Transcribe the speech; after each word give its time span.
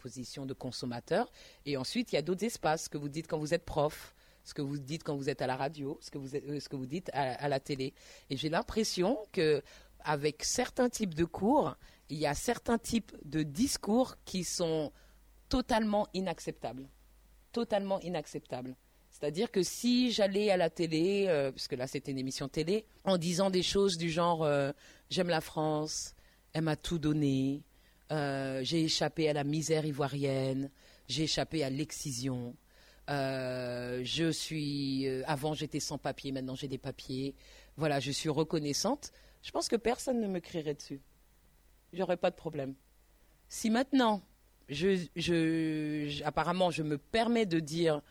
position 0.00 0.46
de 0.46 0.54
consommateur. 0.54 1.30
Et 1.66 1.76
ensuite, 1.76 2.12
il 2.12 2.16
y 2.16 2.18
a 2.18 2.22
d'autres 2.22 2.44
espaces, 2.44 2.84
ce 2.84 2.88
que 2.88 2.98
vous 2.98 3.08
dites 3.08 3.26
quand 3.26 3.38
vous 3.38 3.52
êtes 3.52 3.64
prof, 3.64 4.14
ce 4.44 4.54
que 4.54 4.62
vous 4.62 4.78
dites 4.78 5.04
quand 5.04 5.16
vous 5.16 5.28
êtes 5.28 5.42
à 5.42 5.46
la 5.46 5.56
radio, 5.56 5.98
ce 6.00 6.10
que 6.10 6.18
vous, 6.18 6.34
euh, 6.34 6.58
ce 6.58 6.68
que 6.68 6.76
vous 6.76 6.86
dites 6.86 7.10
à, 7.12 7.48
la 7.48 7.60
télé. 7.60 7.92
Et 8.30 8.36
j'ai 8.36 8.48
l'impression 8.48 9.18
que 9.32 9.62
avec 10.00 10.42
certains 10.44 10.88
types 10.88 11.14
de 11.14 11.24
cours, 11.24 11.76
il 12.08 12.16
y 12.16 12.26
a 12.26 12.34
certains 12.34 12.78
types 12.78 13.14
de 13.24 13.42
discours 13.42 14.16
qui 14.24 14.44
sont 14.44 14.90
totalement 15.50 16.08
inacceptables. 16.14 16.88
Totalement 17.52 18.00
inacceptables. 18.00 18.74
C'est-à-dire 19.10 19.50
que 19.50 19.62
si 19.62 20.12
j'allais 20.12 20.50
à 20.50 20.56
la 20.56 20.70
télé, 20.70 21.26
euh, 21.28 21.50
puisque 21.50 21.72
là 21.72 21.86
c'était 21.86 22.12
une 22.12 22.18
émission 22.18 22.48
télé, 22.48 22.86
en 23.04 23.18
disant 23.18 23.50
des 23.50 23.62
choses 23.62 23.98
du 23.98 24.10
genre 24.10 24.44
euh, 24.44 24.72
j'aime 25.10 25.28
la 25.28 25.40
France, 25.40 26.14
elle 26.52 26.62
m'a 26.62 26.76
tout 26.76 26.98
donné, 26.98 27.62
euh, 28.12 28.60
j'ai 28.62 28.84
échappé 28.84 29.28
à 29.28 29.32
la 29.32 29.44
misère 29.44 29.84
ivoirienne, 29.84 30.70
j'ai 31.08 31.24
échappé 31.24 31.64
à 31.64 31.70
l'excision, 31.70 32.54
je 33.08 34.30
suis 34.32 35.08
avant 35.26 35.54
j'étais 35.54 35.80
sans 35.80 35.98
papier, 35.98 36.32
maintenant 36.32 36.54
j'ai 36.54 36.68
des 36.68 36.78
papiers, 36.78 37.34
voilà, 37.76 38.00
je 38.00 38.10
suis 38.10 38.28
reconnaissante. 38.28 39.12
Je 39.40 39.52
pense 39.52 39.68
que 39.68 39.76
personne 39.76 40.20
ne 40.20 40.26
me 40.26 40.40
crierait 40.40 40.74
dessus. 40.74 41.00
J'aurais 41.92 42.16
pas 42.16 42.30
de 42.30 42.34
problème. 42.34 42.74
Si 43.48 43.70
maintenant, 43.70 44.20
apparemment, 46.24 46.70
je 46.72 46.82
me 46.82 46.98
permets 46.98 47.46
de 47.46 47.60
dire 47.60 48.02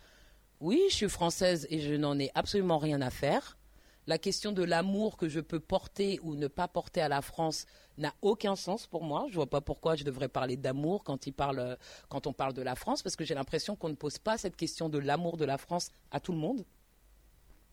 oui, 0.60 0.82
je 0.88 0.94
suis 0.94 1.08
française 1.08 1.66
et 1.70 1.80
je 1.80 1.94
n'en 1.94 2.18
ai 2.18 2.30
absolument 2.34 2.78
rien 2.78 3.02
à 3.02 3.10
faire. 3.10 3.57
La 4.08 4.16
question 4.16 4.52
de 4.52 4.62
l'amour 4.62 5.18
que 5.18 5.28
je 5.28 5.38
peux 5.38 5.60
porter 5.60 6.18
ou 6.22 6.34
ne 6.34 6.46
pas 6.46 6.66
porter 6.66 7.02
à 7.02 7.08
la 7.08 7.20
France 7.20 7.66
n'a 7.98 8.14
aucun 8.22 8.56
sens 8.56 8.86
pour 8.86 9.04
moi. 9.04 9.26
Je 9.28 9.34
vois 9.34 9.50
pas 9.50 9.60
pourquoi 9.60 9.96
je 9.96 10.04
devrais 10.04 10.28
parler 10.28 10.56
d'amour 10.56 11.04
quand, 11.04 11.28
quand 12.08 12.26
on 12.26 12.32
parle 12.32 12.54
de 12.54 12.62
la 12.62 12.74
France, 12.74 13.02
parce 13.02 13.16
que 13.16 13.24
j'ai 13.26 13.34
l'impression 13.34 13.76
qu'on 13.76 13.90
ne 13.90 13.94
pose 13.94 14.16
pas 14.16 14.38
cette 14.38 14.56
question 14.56 14.88
de 14.88 14.96
l'amour 14.96 15.36
de 15.36 15.44
la 15.44 15.58
France 15.58 15.90
à 16.10 16.20
tout 16.20 16.32
le 16.32 16.38
monde. 16.38 16.64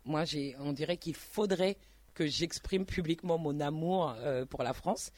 Moi, 0.04 0.26
on 0.60 0.74
dirait 0.74 0.98
qu'il 0.98 1.16
faudrait 1.16 1.78
que 2.14 2.28
j'exprime 2.28 2.86
publiquement 2.86 3.38
mon 3.38 3.62
amour 3.62 4.14
euh, 4.18 4.46
pour 4.46 4.62
la 4.62 4.74
France. 4.74 5.14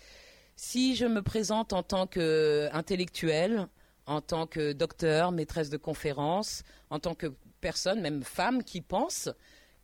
Si 0.56 0.96
je 0.96 1.08
me 1.08 1.24
présente 1.24 1.74
en 1.74 1.82
tant 1.82 2.06
qu'intellectuelle, 2.06 3.68
en 4.06 4.22
tant 4.22 4.46
que 4.46 4.72
docteur, 4.72 5.32
maîtresse 5.32 5.72
de 5.72 5.78
conférence, 5.78 6.62
en 6.92 7.00
tant 7.00 7.16
que 7.16 7.34
personne, 7.60 8.02
même 8.02 8.22
femme, 8.22 8.64
qui 8.64 8.82
pense 8.82 9.30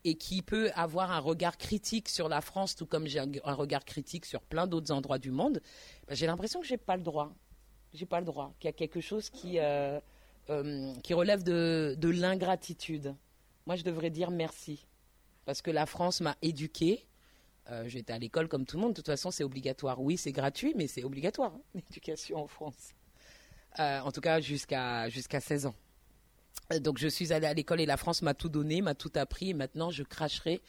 et 0.04 0.16
qui 0.16 0.42
peut 0.42 0.72
avoir 0.76 1.12
un 1.12 1.20
regard 1.20 1.58
critique 1.58 2.10
sur 2.10 2.30
la 2.30 2.42
France, 2.42 2.76
tout 2.76 2.86
comme 2.86 3.08
j'ai 3.08 3.20
un, 3.20 3.54
regard 3.54 3.86
critique 3.86 4.26
sur 4.26 4.42
plein 4.42 4.68
d'autres 4.68 4.92
endroits 4.92 5.20
du 5.20 5.32
monde, 5.32 5.62
ben, 6.08 6.16
j'ai 6.16 6.28
l'impression 6.28 6.62
que 6.62 6.68
j'ai 6.68 6.78
pas 6.78 6.98
le 6.98 7.04
droit. 7.04 7.34
J'ai 7.94 8.06
pas 8.06 8.20
le 8.20 8.26
droit. 8.26 8.54
Qu'il 8.60 8.68
y 8.68 8.70
a 8.70 8.74
quelque 8.74 9.02
chose 9.02 9.30
qui 9.30 9.60
euh, 9.60 10.00
euh, 10.50 10.94
relève 11.12 11.44
de, 11.44 11.96
de 11.98 12.10
l'ingratitude. 12.10 13.16
Moi, 13.66 13.76
je 13.76 13.84
devrais 13.84 14.10
dire 14.10 14.32
merci 14.32 14.86
parce 15.46 15.62
que 15.62 15.72
la 15.72 15.86
France 15.86 16.22
m'a 16.22 16.36
éduquée. 16.42 17.06
Euh, 17.70 17.88
J'étais 17.88 18.12
à 18.12 18.20
l'école 18.20 18.50
comme 18.50 18.66
tout 18.66 18.78
le 18.78 18.82
monde. 18.82 18.92
De 18.92 18.98
toute 18.98 19.06
façon, 19.06 19.32
c'est 19.32 19.44
obligatoire. 19.44 20.02
Oui, 20.02 20.18
c'est 20.18 20.32
gratuit, 20.32 20.74
mais 20.76 20.88
c'est 20.88 21.04
obligatoire 21.04 21.54
hein, 21.56 21.62
l'éducation 21.76 22.44
en 22.44 22.48
France. 22.48 22.94
En 23.78 24.12
tout 24.12 24.22
cas, 24.22 24.40
jusqu'à 24.40 25.10
jusqu'à 25.10 25.40
16 25.40 25.66
ans. 25.68 25.76
Euh, 26.72 26.80
donc 26.80 26.98
je 26.98 27.08
suis 27.08 27.34
allée 27.34 27.48
à 27.48 27.54
l'école 27.54 27.82
et 27.82 27.86
la 27.86 27.98
France 27.98 28.22
m'a 28.22 28.34
tout 28.34 28.50
donné, 28.50 28.82
m'a 28.82 28.96
tout 28.96 29.12
appris 29.16 29.50
et 29.50 29.54
maintenant 29.54 29.92
je 29.92 30.04
cracherai 30.04 30.62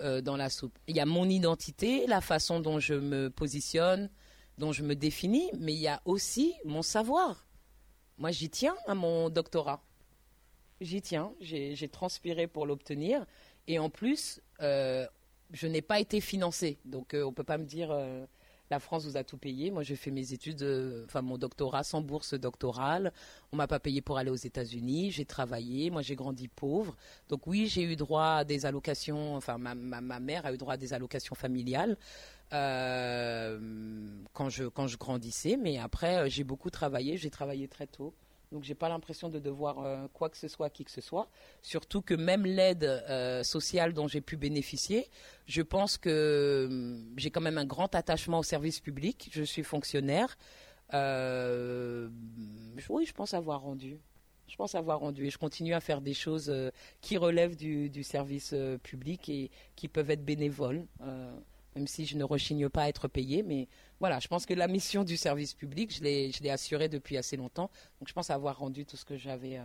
euh, 0.00 0.20
dans 0.20 0.36
la 0.36 0.50
soupe. 0.50 0.78
Il 0.86 0.96
y 0.96 1.00
a 1.00 1.06
mon 1.06 1.28
identité, 1.28 2.06
la 2.06 2.20
façon 2.20 2.60
dont 2.60 2.78
je 2.78 2.94
me 2.94 3.30
positionne, 3.30 4.10
dont 4.58 4.72
je 4.72 4.82
me 4.82 4.94
définis, 4.94 5.50
mais 5.58 5.72
il 5.72 5.80
y 5.80 5.88
a 5.88 6.00
aussi 6.04 6.54
mon 6.64 6.82
savoir. 6.82 7.46
Moi 8.18 8.30
j'y 8.30 8.50
tiens 8.50 8.76
à 8.86 8.94
mon 8.94 9.28
doctorat. 9.30 9.82
J'y 10.80 11.00
tiens, 11.00 11.32
j'ai 11.40 11.88
transpiré 11.88 12.46
pour 12.46 12.66
l'obtenir 12.66 13.24
et 13.66 13.78
en 13.78 13.90
plus 13.90 14.40
euh, 14.60 15.06
je 15.52 15.66
n'ai 15.66 15.82
pas 15.82 16.00
été 16.00 16.20
financée. 16.20 16.78
Donc 16.84 17.14
on 17.14 17.32
peut 17.32 17.44
pas 17.44 17.58
me 17.58 17.64
dire 17.64 17.96
la 18.70 18.80
France 18.80 19.04
vous 19.04 19.16
a 19.16 19.24
tout 19.24 19.36
payé. 19.36 19.70
Moi, 19.70 19.82
j'ai 19.82 19.96
fait 19.96 20.10
mes 20.10 20.32
études, 20.32 20.62
euh, 20.62 21.04
enfin 21.04 21.22
mon 21.22 21.36
doctorat 21.38 21.84
sans 21.84 22.00
bourse 22.00 22.34
doctorale. 22.34 23.12
On 23.52 23.56
m'a 23.56 23.66
pas 23.66 23.78
payé 23.78 24.00
pour 24.00 24.18
aller 24.18 24.30
aux 24.30 24.34
États-Unis. 24.34 25.10
J'ai 25.10 25.24
travaillé. 25.24 25.90
Moi, 25.90 26.02
j'ai 26.02 26.16
grandi 26.16 26.48
pauvre. 26.48 26.96
Donc 27.28 27.46
oui, 27.46 27.66
j'ai 27.66 27.82
eu 27.82 27.96
droit 27.96 28.38
à 28.38 28.44
des 28.44 28.66
allocations. 28.66 29.36
Enfin, 29.36 29.58
ma, 29.58 29.74
mère 29.74 30.46
a 30.46 30.52
eu 30.52 30.56
droit 30.56 30.74
à 30.74 30.76
des 30.78 30.94
allocations 30.94 31.34
familiales 31.34 31.96
euh, 32.52 33.58
quand 34.32 34.48
je 34.48 34.64
quand 34.64 34.86
je 34.86 34.96
grandissais. 34.96 35.56
Mais 35.60 35.78
après, 35.78 36.16
euh, 36.16 36.28
j'ai 36.28 36.44
beaucoup 36.44 36.70
travaillé. 36.70 37.16
J'ai 37.16 37.30
travaillé 37.30 37.68
très 37.68 37.86
tôt. 37.86 38.14
Donc 38.54 38.62
j'ai 38.62 38.76
pas 38.76 38.88
l'impression 38.88 39.28
de 39.28 39.40
devoir 39.40 39.80
euh, 39.80 40.06
quoi 40.12 40.30
que 40.30 40.36
ce 40.36 40.46
soit 40.46 40.66
à 40.66 40.70
qui 40.70 40.84
que 40.84 40.92
ce 40.92 41.00
soit. 41.00 41.28
Surtout 41.60 42.02
que 42.02 42.14
même 42.14 42.46
l'aide 42.46 42.84
euh, 42.84 43.42
sociale 43.42 43.92
dont 43.92 44.06
j'ai 44.06 44.20
pu 44.20 44.36
bénéficier, 44.36 45.10
je 45.46 45.60
pense 45.60 45.98
que 45.98 46.68
hum, 46.70 47.04
j'ai 47.16 47.32
quand 47.32 47.40
même 47.40 47.58
un 47.58 47.64
grand 47.64 47.92
attachement 47.96 48.38
au 48.38 48.44
service 48.44 48.78
public. 48.78 49.28
Je 49.32 49.42
suis 49.42 49.64
fonctionnaire. 49.64 50.38
Euh, 50.94 52.08
oui, 52.88 53.06
je 53.06 53.12
pense 53.12 53.34
avoir 53.34 53.60
rendu. 53.60 53.98
Je 54.46 54.54
pense 54.54 54.76
avoir 54.76 55.00
rendu 55.00 55.26
et 55.26 55.30
je 55.30 55.38
continue 55.38 55.74
à 55.74 55.80
faire 55.80 56.00
des 56.00 56.14
choses 56.14 56.54
qui 57.00 57.16
relèvent 57.16 57.56
du, 57.56 58.04
service 58.04 58.54
public 58.84 59.28
et 59.28 59.50
qui 59.74 59.88
peuvent 59.88 60.10
être 60.10 60.24
bénévoles 60.24 60.86
même 61.74 61.86
si 61.86 62.06
je 62.06 62.16
ne 62.16 62.24
rechigne 62.24 62.68
pas 62.68 62.82
à 62.82 62.88
être 62.88 63.08
payé. 63.08 63.42
Mais 63.42 63.68
voilà, 64.04 64.20
je 64.20 64.28
pense 64.28 64.44
que 64.44 64.52
la 64.52 64.68
mission 64.68 65.02
du 65.02 65.16
service 65.16 65.54
public, 65.54 65.90
je 65.96 66.02
l'ai, 66.02 66.30
je 66.30 66.42
l'ai 66.42 66.50
assurée 66.50 66.90
depuis 66.90 67.16
assez 67.16 67.38
longtemps. 67.38 67.70
Donc 67.98 68.08
je 68.08 68.12
pense 68.12 68.28
avoir 68.28 68.58
rendu 68.58 68.84
tout 68.84 68.98
ce 68.98 69.04
que 69.06 69.16
j'avais 69.16 69.56
euh, 69.56 69.62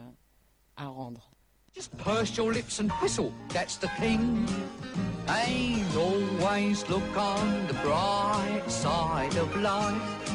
à 0.77 0.87
rendre. 0.87 1.29
Just 1.75 1.91
purse 1.97 2.37
your 2.37 2.49
lips 2.49 2.79
and 2.79 2.87
whistle, 3.01 3.33
that's 3.49 3.77
the 3.77 3.89
thing. 3.99 4.47
And 5.27 5.83
always 5.93 6.87
look 6.87 7.17
on 7.17 7.67
the 7.67 7.73
bright 7.83 8.63
side 8.71 9.37
of 9.37 9.53
life. 9.57 10.28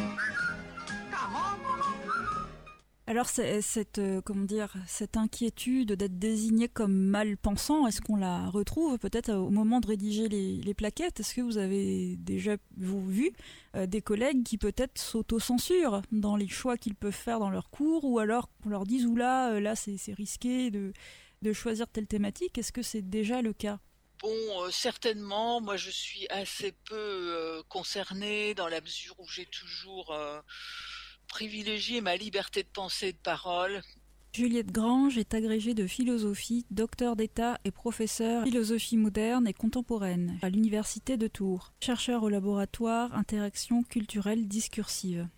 Alors 3.06 3.26
cette 3.28 3.98
euh, 3.98 4.22
comment 4.22 4.46
dire 4.46 4.72
cette 4.86 5.18
inquiétude 5.18 5.92
d'être 5.92 6.18
désigné 6.18 6.68
comme 6.68 6.94
mal 6.94 7.36
pensant, 7.36 7.86
est-ce 7.86 8.00
qu'on 8.00 8.16
la 8.16 8.48
retrouve 8.48 8.98
peut-être 8.98 9.30
au 9.30 9.50
moment 9.50 9.80
de 9.80 9.88
rédiger 9.88 10.26
les, 10.26 10.72
plaquettes? 10.72 11.20
Est-ce 11.20 11.34
que 11.34 11.42
vous 11.42 11.58
avez 11.58 12.16
déjà 12.16 12.56
vu 12.78 13.34
euh, 13.76 13.84
des 13.84 14.00
collègues 14.00 14.42
qui 14.42 14.56
peut-être 14.56 14.96
s'auto-censurent 14.96 16.00
dans 16.12 16.36
les 16.36 16.48
choix 16.48 16.78
qu'ils 16.78 16.94
peuvent 16.94 17.12
faire 17.12 17.40
dans 17.40 17.50
leurs 17.50 17.68
cours, 17.68 18.04
ou 18.06 18.20
alors 18.20 18.48
qu'on 18.62 18.70
leur 18.70 18.86
dise 18.86 19.04
ou 19.04 19.16
là 19.16 19.52
euh, 19.52 19.60
là 19.60 19.76
c'est 19.76 20.00
risqué 20.14 20.70
de, 20.70 20.94
de 21.42 21.52
choisir 21.52 21.86
telle 21.88 22.06
thématique? 22.06 22.56
Est-ce 22.56 22.72
que 22.72 22.82
c'est 22.82 23.02
déjà 23.02 23.42
le 23.42 23.52
cas? 23.52 23.80
Bon, 24.22 24.70
certainement. 24.70 25.60
Moi, 25.60 25.76
je 25.76 25.90
suis 25.90 26.26
assez 26.30 26.72
peu 26.86 27.62
concernée 27.68 28.54
dans 28.54 28.68
la 28.68 28.80
mesure 28.80 29.14
où 29.20 29.28
j'ai 29.28 29.44
toujours 29.44 30.16
privilégier 31.34 32.00
ma 32.00 32.14
liberté 32.14 32.62
de 32.62 32.68
pensée 32.68 33.08
et 33.08 33.12
de 33.12 33.18
parole. 33.18 33.82
Juliette 34.32 34.70
Grange 34.70 35.18
est 35.18 35.34
agrégée 35.34 35.74
de 35.74 35.88
philosophie, 35.88 36.64
docteur 36.70 37.16
d'État 37.16 37.58
et 37.64 37.72
professeur 37.72 38.44
philosophie 38.44 38.96
moderne 38.96 39.48
et 39.48 39.52
contemporaine 39.52 40.38
à 40.42 40.48
l'Université 40.48 41.16
de 41.16 41.26
Tours, 41.26 41.72
chercheur 41.80 42.22
au 42.22 42.28
laboratoire 42.28 43.12
Interaction 43.16 43.82
culturelle 43.82 44.46
discursive 44.46 45.28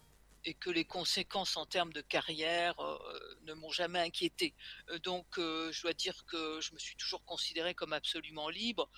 et 0.44 0.52
que 0.52 0.68
les 0.68 0.84
conséquences 0.84 1.56
en 1.56 1.64
termes 1.64 1.94
de 1.94 2.02
carrière 2.02 2.78
euh, 2.78 2.98
ne 3.46 3.54
m'ont 3.54 3.72
jamais 3.72 3.98
inquiété. 3.98 4.54
Euh, 4.90 4.98
donc 4.98 5.26
euh, 5.38 5.72
je 5.72 5.82
dois 5.82 5.94
dire 5.94 6.24
que 6.26 6.60
je 6.60 6.74
me 6.74 6.78
suis 6.78 6.94
toujours 6.96 7.24
considéré 7.24 7.74
comme 7.74 7.94
absolument 7.94 8.48
libre. 8.50 8.88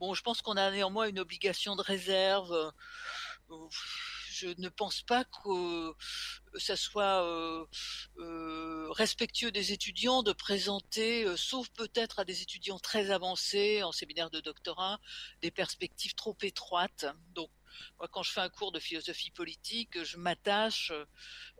Bon, 0.00 0.14
je 0.14 0.22
pense 0.22 0.42
qu'on 0.42 0.56
a 0.56 0.70
néanmoins 0.70 1.08
une 1.08 1.20
obligation 1.20 1.76
de 1.76 1.82
réserve. 1.82 2.72
Je 4.40 4.48
ne 4.58 4.68
pense 4.68 5.02
pas 5.02 5.24
que 5.24 5.94
ça 6.56 6.76
soit 6.76 7.68
respectueux 8.90 9.50
des 9.50 9.72
étudiants 9.72 10.22
de 10.22 10.32
présenter, 10.32 11.26
sauf 11.36 11.68
peut-être 11.70 12.20
à 12.20 12.24
des 12.24 12.42
étudiants 12.42 12.78
très 12.78 13.10
avancés 13.10 13.82
en 13.82 13.92
séminaire 13.92 14.30
de 14.30 14.40
doctorat, 14.40 14.98
des 15.42 15.50
perspectives 15.50 16.14
trop 16.14 16.36
étroites. 16.42 17.06
Donc 17.34 17.50
moi, 17.98 18.08
quand 18.08 18.22
je 18.22 18.32
fais 18.32 18.40
un 18.40 18.48
cours 18.48 18.72
de 18.72 18.80
philosophie 18.80 19.30
politique, 19.30 20.02
je 20.02 20.16
m'attache 20.16 20.92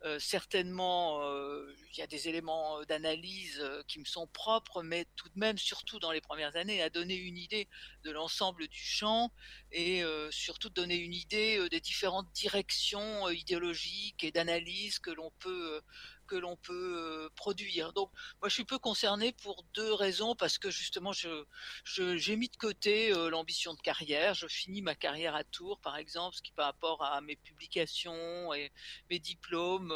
euh, 0.05 0.19
certainement. 0.19 1.23
Euh, 1.23 1.75
il 1.93 1.99
y 1.99 2.03
a 2.03 2.07
des 2.07 2.29
éléments 2.29 2.83
d'analyse 2.85 3.59
euh, 3.61 3.83
qui 3.89 3.99
me 3.99 4.05
sont 4.05 4.27
propres, 4.29 4.83
mais 4.83 5.07
tout 5.17 5.29
de 5.29 5.39
même, 5.39 5.59
surtout 5.59 5.99
dans 5.99 6.13
les 6.13 6.21
premières 6.21 6.57
années, 6.57 6.81
à 6.83 6.89
donner 6.89 7.17
une 7.17 7.37
idée 7.37 7.69
de 8.05 8.11
l'ensemble 8.11 8.69
du 8.69 8.81
champ 8.81 9.31
et 9.73 10.03
surtout 10.31 10.69
donner 10.71 10.97
une 10.97 11.15
idée 11.15 11.69
des 11.71 11.81
différentes 11.81 12.33
directions 12.33 13.29
idéologiques 13.29 14.25
et 14.25 14.33
d'analyse 14.33 14.99
que 14.99 15.11
l'on 15.11 15.31
peut 15.39 15.81
que 16.27 16.37
l'on 16.37 16.57
peut 16.57 17.29
produire. 17.35 17.93
Donc, 17.93 18.11
moi, 18.41 18.49
je 18.49 18.55
suis 18.55 18.65
peu 18.65 18.79
concerné 18.79 19.33
pour 19.33 19.65
deux 19.75 19.93
raisons 19.93 20.37
parce 20.37 20.59
que 20.59 20.71
justement, 20.71 21.13
j'ai 21.13 22.37
mis 22.37 22.49
de 22.49 22.57
côté 22.57 23.13
l'ambition 23.31 23.75
de 23.75 23.81
carrière. 23.81 24.35
Je 24.35 24.47
finis 24.47 24.83
ma 24.83 24.95
carrière 24.95 25.35
à 25.35 25.45
Tours, 25.45 25.81
par 25.81 25.97
exemple, 25.97 26.37
ce 26.37 26.43
qui 26.43 26.53
par 26.53 26.67
rapport 26.67 27.03
à 27.03 27.21
mes 27.21 27.37
publications 27.37 28.55
et 28.55 28.73
mes 29.09 29.19
diplômes, 29.19 29.90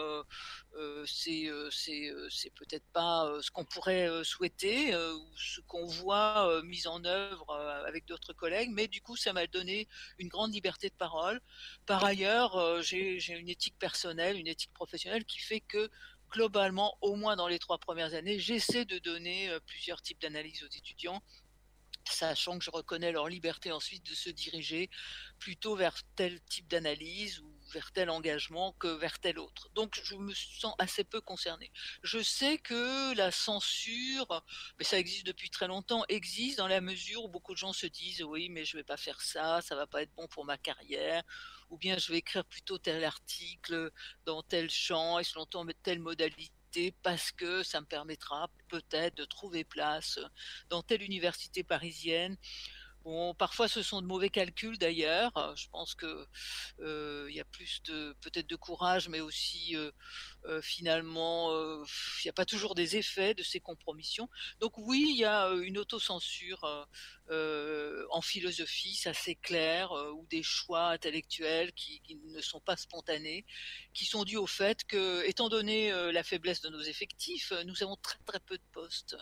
c'est 1.06 1.50
c'est 2.30 2.52
peut-être 2.54 2.86
pas 2.92 3.30
ce 3.40 3.50
qu'on 3.50 3.64
pourrait 3.64 4.08
souhaiter 4.24 4.96
ou 4.96 5.36
ce 5.36 5.60
qu'on 5.62 5.86
voit 5.86 6.62
mis 6.62 6.86
en 6.86 7.04
œuvre 7.04 7.54
avec 7.86 8.04
d'autres 8.06 8.32
collègues, 8.32 8.70
mais 8.72 8.88
du 8.88 9.00
coup, 9.00 9.16
ça 9.16 9.32
m'a 9.32 9.46
donné 9.46 9.88
une 10.18 10.28
grande 10.28 10.52
liberté 10.52 10.88
de 10.88 10.94
parole. 10.94 11.40
Par 11.86 12.04
ailleurs, 12.04 12.82
j'ai 12.82 13.18
une 13.28 13.48
éthique 13.48 13.78
personnelle, 13.78 14.38
une 14.38 14.48
éthique 14.48 14.72
professionnelle 14.72 15.24
qui 15.24 15.38
fait 15.38 15.60
que 15.60 15.90
globalement, 16.30 16.98
au 17.00 17.14
moins 17.14 17.36
dans 17.36 17.48
les 17.48 17.58
trois 17.58 17.78
premières 17.78 18.14
années, 18.14 18.38
j'essaie 18.38 18.84
de 18.84 18.98
donner 18.98 19.56
plusieurs 19.66 20.02
types 20.02 20.20
d'analyses 20.20 20.64
aux 20.64 20.74
étudiants 20.76 21.22
sachant 22.10 22.58
que 22.58 22.64
je 22.64 22.70
reconnais 22.70 23.12
leur 23.12 23.28
liberté 23.28 23.72
ensuite 23.72 24.04
de 24.04 24.14
se 24.14 24.30
diriger 24.30 24.90
plutôt 25.38 25.74
vers 25.76 25.96
tel 26.16 26.40
type 26.42 26.68
d'analyse 26.68 27.40
ou 27.40 27.53
vers 27.74 27.92
tel 27.92 28.08
engagement 28.08 28.72
que 28.78 28.86
vers 28.86 29.18
tel 29.18 29.38
autre. 29.38 29.68
Donc 29.74 30.00
je 30.02 30.14
me 30.14 30.32
sens 30.32 30.74
assez 30.78 31.04
peu 31.04 31.20
concerné. 31.20 31.70
Je 32.02 32.22
sais 32.22 32.58
que 32.58 33.14
la 33.16 33.30
censure, 33.30 34.44
mais 34.78 34.84
ça 34.84 34.98
existe 34.98 35.26
depuis 35.26 35.50
très 35.50 35.66
longtemps, 35.66 36.04
existe 36.08 36.58
dans 36.58 36.68
la 36.68 36.80
mesure 36.80 37.24
où 37.24 37.28
beaucoup 37.28 37.52
de 37.52 37.58
gens 37.58 37.72
se 37.72 37.86
disent 37.86 38.22
oui 38.22 38.48
mais 38.48 38.64
je 38.64 38.76
vais 38.76 38.84
pas 38.84 38.96
faire 38.96 39.20
ça, 39.20 39.60
ça 39.60 39.74
va 39.74 39.86
pas 39.86 40.02
être 40.02 40.14
bon 40.14 40.28
pour 40.28 40.44
ma 40.44 40.56
carrière, 40.56 41.22
ou 41.70 41.76
bien 41.76 41.98
je 41.98 42.12
vais 42.12 42.18
écrire 42.18 42.44
plutôt 42.44 42.78
tel 42.78 43.04
article 43.04 43.90
dans 44.24 44.42
tel 44.42 44.70
champ 44.70 45.18
et 45.18 45.24
selon 45.24 45.46
telle 45.82 46.00
modalité 46.00 46.92
parce 47.02 47.32
que 47.32 47.62
ça 47.62 47.80
me 47.80 47.86
permettra 47.86 48.50
peut-être 48.68 49.16
de 49.16 49.24
trouver 49.24 49.64
place 49.64 50.18
dans 50.68 50.82
telle 50.82 51.02
université 51.02 51.62
parisienne 51.64 52.36
Bon, 53.04 53.34
parfois 53.34 53.68
ce 53.68 53.82
sont 53.82 54.00
de 54.00 54.06
mauvais 54.06 54.30
calculs 54.30 54.78
d'ailleurs. 54.78 55.36
Euh, 55.36 55.54
je 55.56 55.68
pense 55.68 55.94
que 55.94 56.26
euh, 56.80 57.26
il 57.28 57.36
y 57.36 57.40
a 57.40 57.44
plus 57.44 57.82
de 57.82 58.16
peut-être 58.22 58.48
de 58.48 58.56
courage, 58.56 59.10
mais 59.10 59.20
aussi 59.20 59.76
euh, 59.76 60.62
finalement 60.62 61.52
il 61.84 62.24
n'y 62.24 62.30
a 62.30 62.32
pas 62.32 62.46
toujours 62.46 62.74
des 62.74 62.96
effets 62.96 63.34
de 63.34 63.42
ces 63.42 63.60
compromissions. 63.60 64.30
Donc 64.60 64.78
oui, 64.78 65.06
il 65.10 65.18
y 65.18 65.24
a 65.26 65.50
une 65.50 65.76
autocensure 65.76 66.88
en 67.28 68.22
philosophie, 68.22 68.96
ça 68.96 69.12
c'est 69.12 69.34
clair, 69.34 69.92
ou 69.92 70.26
des 70.30 70.42
choix 70.42 70.88
intellectuels 70.88 71.72
qui, 71.74 72.00
qui, 72.00 72.16
ne 72.16 72.40
sont 72.40 72.60
pas 72.60 72.76
spontanés, 72.76 73.44
qui 73.92 74.06
sont 74.06 74.24
dus 74.24 74.36
au 74.38 74.46
fait 74.46 74.84
que, 74.84 75.24
étant 75.26 75.48
donné 75.50 75.90
la 76.12 76.22
faiblesse 76.22 76.62
de 76.62 76.70
nos 76.70 76.82
effectifs, 76.82 77.52
nous 77.66 77.82
avons 77.82 77.96
très 77.96 78.18
très 78.26 78.40
peu 78.40 78.56
de 78.56 78.64
postes 78.72 79.16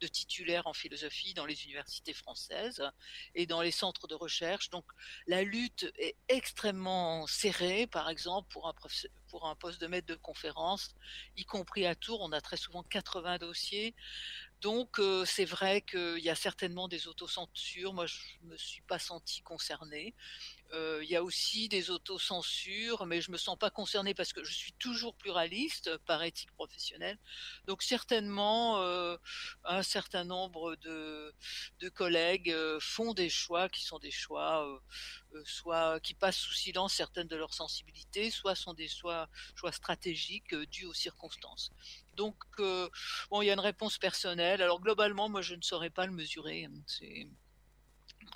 de 0.00 0.06
titulaires 0.06 0.66
en 0.66 0.72
philosophie 0.72 1.34
dans 1.34 1.46
les 1.46 1.64
universités 1.64 2.12
françaises 2.12 2.82
et 3.34 3.46
dans 3.46 3.62
les 3.62 3.70
centres 3.70 4.06
de 4.06 4.14
recherche. 4.14 4.70
Donc 4.70 4.84
la 5.26 5.42
lutte 5.42 5.90
est 5.98 6.16
extrêmement 6.28 7.26
serrée, 7.26 7.86
par 7.86 8.08
exemple, 8.08 8.48
pour 8.50 8.68
un, 8.68 8.74
pour 9.28 9.46
un 9.46 9.54
poste 9.54 9.80
de 9.80 9.86
maître 9.86 10.06
de 10.06 10.14
conférence, 10.14 10.94
y 11.36 11.44
compris 11.44 11.86
à 11.86 11.94
Tours, 11.94 12.20
on 12.20 12.32
a 12.32 12.40
très 12.40 12.56
souvent 12.56 12.82
80 12.82 13.38
dossiers. 13.38 13.94
Donc 14.60 15.00
c'est 15.24 15.44
vrai 15.44 15.82
qu'il 15.82 16.18
y 16.18 16.30
a 16.30 16.34
certainement 16.34 16.88
des 16.88 17.06
autocensures. 17.06 17.92
Moi, 17.92 18.06
je 18.06 18.18
me 18.42 18.56
suis 18.56 18.82
pas 18.82 18.98
senti 18.98 19.40
concernée. 19.42 20.14
Il 20.72 21.06
y 21.08 21.16
a 21.16 21.22
aussi 21.22 21.68
des 21.68 21.90
autocensures, 21.90 23.06
mais 23.06 23.20
je 23.20 23.30
me 23.30 23.36
sens 23.36 23.56
pas 23.56 23.70
concernée 23.70 24.14
parce 24.14 24.32
que 24.32 24.44
je 24.44 24.52
suis 24.52 24.72
toujours 24.72 25.14
pluraliste 25.14 25.96
par 25.98 26.22
éthique 26.22 26.52
professionnelle. 26.52 27.18
Donc 27.66 27.82
certainement, 27.82 28.78
un 29.64 29.82
certain 29.82 30.24
nombre 30.24 30.76
de, 30.76 31.32
de 31.80 31.88
collègues 31.88 32.54
font 32.80 33.14
des 33.14 33.30
choix 33.30 33.68
qui 33.68 33.84
sont 33.84 33.98
des 33.98 34.10
choix, 34.10 34.82
soit 35.44 36.00
qui 36.00 36.14
passent 36.14 36.36
sous 36.38 36.52
silence 36.52 36.94
certaines 36.94 37.28
de 37.28 37.36
leurs 37.36 37.54
sensibilités, 37.54 38.30
soit 38.30 38.54
sont 38.54 38.74
des 38.74 38.88
choix 38.88 39.28
stratégiques 39.70 40.54
dus 40.54 40.84
aux 40.84 40.94
circonstances. 40.94 41.70
Donc, 42.18 42.34
bon, 43.30 43.42
il 43.42 43.46
y 43.46 43.50
a 43.50 43.54
une 43.54 43.60
réponse 43.60 43.96
personnelle. 43.96 44.60
Alors 44.60 44.80
globalement, 44.80 45.28
moi, 45.28 45.40
je 45.40 45.54
ne 45.54 45.62
saurais 45.62 45.88
pas 45.88 46.04
le 46.04 46.12
mesurer. 46.12 46.66
C'est 46.88 47.28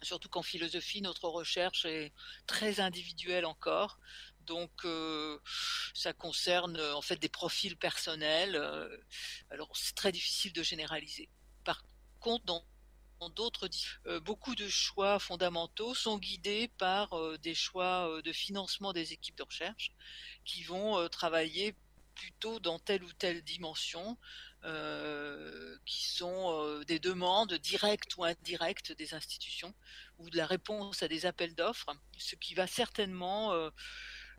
surtout 0.03 0.29
qu'en 0.29 0.43
philosophie, 0.43 1.03
notre 1.03 1.29
recherche 1.29 1.85
est 1.85 2.13
très 2.47 2.79
individuelle 2.79 3.45
encore. 3.45 3.99
Donc, 4.47 4.71
euh, 4.85 5.39
ça 5.95 6.13
concerne 6.13 6.81
en 6.81 7.03
fait 7.03 7.17
des 7.17 7.29
profils 7.29 7.77
personnels. 7.77 8.55
Euh, 8.55 8.89
alors, 9.51 9.77
c'est 9.77 9.97
très 9.97 10.13
difficile 10.13 10.53
de 10.53 10.63
généraliser. 10.63 11.29
Par 11.65 11.85
contre, 12.21 12.45
dans 12.45 12.65
d'autres, 13.37 13.69
euh, 14.07 14.21
beaucoup 14.21 14.55
de 14.55 14.69
choix 14.69 15.19
fondamentaux 15.19 15.95
sont 15.95 16.19
guidés 16.19 16.69
par 16.79 17.11
des 17.39 17.55
choix 17.55 18.21
de 18.23 18.33
financement 18.33 18.93
des 18.93 19.13
équipes 19.13 19.37
de 19.39 19.45
recherche 19.45 19.93
qui 20.45 20.63
vont 20.63 21.09
travailler 21.09 21.77
plutôt 22.23 22.61
dans 22.61 22.79
telle 22.79 23.03
ou 23.03 23.13
telle 23.13 23.43
dimension, 23.43 24.17
euh, 24.65 25.77
qui 25.85 26.07
sont 26.07 26.53
euh, 26.53 26.85
des 26.85 27.01
demandes 27.01 27.55
directes 27.55 28.17
ou 28.17 28.23
indirectes 28.23 28.93
des 28.93 29.13
institutions 29.13 29.75
ou 30.21 30.31
de 30.31 30.37
la 30.37 30.47
réponse 30.47 31.03
à 31.03 31.09
des 31.09 31.27
appels 31.27 31.57
d'offres, 31.57 31.93
ce 32.17 32.37
qui 32.37 32.55
va 32.55 32.69
certainement 32.69 33.53
euh, 33.53 33.71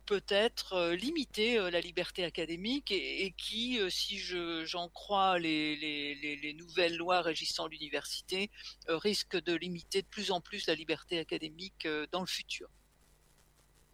peut-être 0.06 0.92
limiter 0.94 1.58
la 1.72 1.82
liberté 1.82 2.24
académique 2.24 2.92
et, 2.92 3.34
qui, 3.38 3.80
si 3.90 4.18
j'en 4.18 4.90
crois 4.90 5.40
les, 5.40 5.76
les, 5.78 6.54
nouvelles 6.54 6.98
lois 6.98 7.22
régissant 7.22 7.68
l'université, 7.68 8.52
risque 8.88 9.42
de 9.42 9.54
limiter 9.54 10.02
de 10.02 10.08
plus 10.08 10.32
en 10.32 10.42
plus 10.42 10.68
la 10.68 10.76
liberté 10.76 11.20
académique 11.20 11.88
dans 12.12 12.20
le 12.20 12.28
futur. 12.28 12.70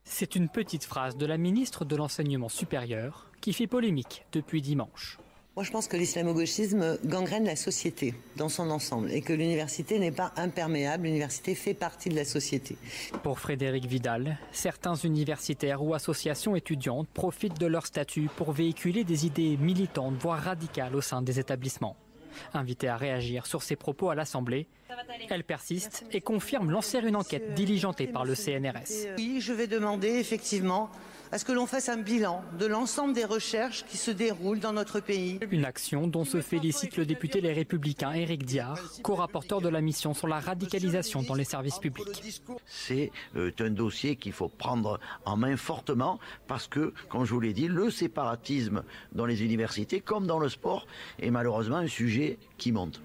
C'est 0.03 0.35
une 0.35 0.49
petite 0.49 0.83
phrase 0.83 1.17
de 1.17 1.25
la 1.25 1.37
ministre 1.37 1.85
de 1.85 1.95
l'Enseignement 1.95 2.49
supérieur 2.49 3.29
qui 3.41 3.53
fait 3.53 3.67
polémique 3.67 4.25
depuis 4.31 4.61
dimanche. 4.61 5.17
Moi, 5.55 5.65
je 5.65 5.71
pense 5.71 5.87
que 5.87 5.97
l'islamo-gauchisme 5.97 6.97
gangrène 7.03 7.43
la 7.43 7.55
société 7.57 8.13
dans 8.37 8.47
son 8.47 8.69
ensemble 8.69 9.11
et 9.11 9.21
que 9.21 9.33
l'université 9.33 9.99
n'est 9.99 10.11
pas 10.11 10.31
imperméable. 10.37 11.03
L'université 11.03 11.53
fait 11.53 11.73
partie 11.73 12.07
de 12.07 12.15
la 12.15 12.23
société. 12.23 12.77
Pour 13.23 13.39
Frédéric 13.39 13.85
Vidal, 13.85 14.37
certains 14.53 14.95
universitaires 14.95 15.83
ou 15.83 15.93
associations 15.93 16.55
étudiantes 16.55 17.09
profitent 17.09 17.59
de 17.59 17.65
leur 17.65 17.85
statut 17.85 18.29
pour 18.37 18.53
véhiculer 18.53 19.03
des 19.03 19.25
idées 19.25 19.57
militantes, 19.57 20.15
voire 20.17 20.41
radicales 20.41 20.95
au 20.95 21.01
sein 21.01 21.21
des 21.21 21.39
établissements. 21.39 21.97
Invitée 22.53 22.87
à 22.87 22.97
réagir 22.97 23.45
sur 23.45 23.63
ses 23.63 23.75
propos 23.75 24.09
à 24.09 24.15
l'Assemblée, 24.15 24.67
elle 25.29 25.43
persiste 25.43 26.05
et 26.11 26.21
confirme 26.21 26.71
lancer 26.71 26.99
une 26.99 27.15
enquête 27.15 27.53
diligentée 27.53 28.07
par 28.07 28.25
le 28.25 28.35
CNRS. 28.35 29.15
Oui, 29.17 29.39
je 29.41 29.53
vais 29.53 29.67
demander 29.67 30.09
effectivement 30.09 30.89
à 31.31 31.37
ce 31.37 31.45
que 31.45 31.51
l'on 31.51 31.67
fasse 31.67 31.89
un 31.89 31.97
bilan 31.97 32.43
de 32.57 32.65
l'ensemble 32.65 33.13
des 33.13 33.25
recherches 33.25 33.85
qui 33.85 33.97
se 33.97 34.09
déroulent 34.09 34.59
dans 34.59 34.73
notre 34.73 34.99
pays. 34.99 35.39
Une 35.51 35.65
action 35.65 36.07
dont 36.07 36.25
se 36.25 36.41
félicite 36.41 36.97
le 36.97 37.05
député 37.05 37.39
Les 37.39 37.53
Républicains 37.53 38.13
Éric 38.13 38.45
Diard, 38.45 38.79
co-rapporteur 39.03 39.61
de 39.61 39.69
la 39.69 39.81
mission 39.81 40.13
sur 40.13 40.27
la 40.27 40.39
radicalisation 40.39 41.21
dans 41.21 41.35
les 41.35 41.43
services 41.43 41.77
publics. 41.77 42.41
C'est 42.65 43.11
euh, 43.35 43.51
un 43.59 43.69
dossier 43.69 44.15
qu'il 44.15 44.33
faut 44.33 44.49
prendre 44.49 44.99
en 45.25 45.37
main 45.37 45.55
fortement 45.55 46.19
parce 46.47 46.67
que, 46.67 46.93
comme 47.09 47.25
je 47.25 47.33
vous 47.33 47.39
l'ai 47.39 47.53
dit, 47.53 47.67
le 47.67 47.91
séparatisme 47.91 48.83
dans 49.11 49.25
les 49.25 49.43
universités 49.43 50.01
comme 50.01 50.25
dans 50.25 50.39
le 50.39 50.49
sport 50.49 50.87
est 51.19 51.29
malheureusement 51.29 51.77
un 51.77 51.87
sujet 51.87 52.39
qui 52.57 52.71
monte. 52.71 53.01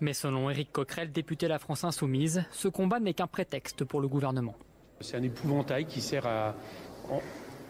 Mais 0.00 0.12
selon 0.12 0.50
Éric 0.50 0.72
Coquerel, 0.72 1.10
député 1.12 1.48
La 1.48 1.58
France 1.58 1.84
Insoumise, 1.84 2.44
ce 2.52 2.68
combat 2.68 3.00
n'est 3.00 3.14
qu'un 3.14 3.26
prétexte 3.26 3.84
pour 3.84 4.00
le 4.00 4.08
gouvernement. 4.08 4.54
C'est 5.00 5.16
un 5.16 5.22
épouvantail 5.22 5.86
qui 5.86 6.00
sert 6.00 6.26
à, 6.26 6.54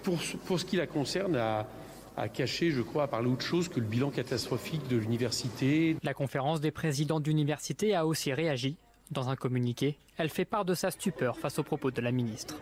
pour, 0.07 0.61
ce 0.61 0.65
qui 0.65 0.77
la 0.77 0.87
concerne, 0.87 1.35
à, 1.35 2.29
cacher, 2.29 2.71
je 2.71 2.81
crois, 2.81 3.05
à 3.05 3.09
parler 3.09 3.29
autre 3.29 3.45
chose 3.45 3.69
que 3.69 3.81
le 3.81 3.87
bilan 3.87 4.11
catastrophique 4.11 4.87
de 4.89 4.97
l'université. 4.97 5.97
La 6.05 6.15
conférence 6.15 6.61
des 6.61 6.71
présidents 6.71 7.19
d'université 7.19 7.95
a 7.95 8.07
aussi 8.07 8.33
réagi. 8.33 8.77
Dans 9.11 9.29
un 9.29 9.37
communiqué, 9.37 9.99
elle 10.17 10.31
fait 10.31 10.45
part 10.45 10.65
de 10.65 10.75
sa 10.75 10.91
stupeur 10.91 11.39
face 11.39 11.59
aux 11.59 11.63
propos 11.63 11.91
de 11.91 12.01
la 12.01 12.13
ministre. 12.13 12.61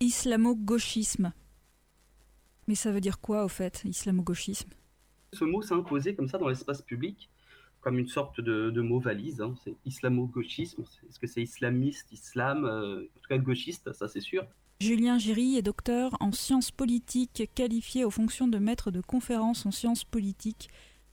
Islamo-gauchisme. 0.00 1.32
Mais 2.66 2.74
ça 2.74 2.90
veut 2.90 3.00
dire 3.00 3.20
quoi 3.20 3.44
au 3.44 3.48
fait, 3.48 3.82
islamo-gauchisme? 3.84 4.70
Ce 5.32 5.44
mot 5.44 5.60
s'est 5.62 5.74
imposé 5.74 6.14
comme 6.14 6.28
ça 6.28 6.38
dans 6.38 6.48
l'espace 6.48 6.80
public 6.82 7.28
comme 7.80 7.98
une 7.98 8.08
sorte 8.08 8.40
de, 8.40 8.80
mot 8.80 9.00
valise. 9.00 9.40
Hein. 9.40 9.54
C'est 9.64 9.76
islamo-gauchisme. 9.86 10.82
Est-ce 11.08 11.18
que 11.18 11.26
c'est 11.26 11.42
islamiste, 11.42 12.12
islam 12.12 12.64
euh, 12.64 13.02
En 13.02 13.20
tout 13.20 13.28
cas, 13.28 13.38
gauchiste, 13.38 13.92
ça 13.92 14.08
c'est 14.08 14.20
sûr. 14.20 14.46
Julien 14.80 15.18
Giry 15.18 15.56
est 15.56 15.62
docteur 15.62 16.16
en 16.20 16.30
sciences 16.30 16.70
politiques, 16.70 17.50
qualifié 17.54 18.04
aux 18.04 18.10
fonctions 18.10 18.46
de 18.46 18.58
maître 18.58 18.90
de 18.90 19.00
conférences 19.00 19.66
en 19.66 19.72
sciences 19.72 20.04
politiques, 20.04 20.68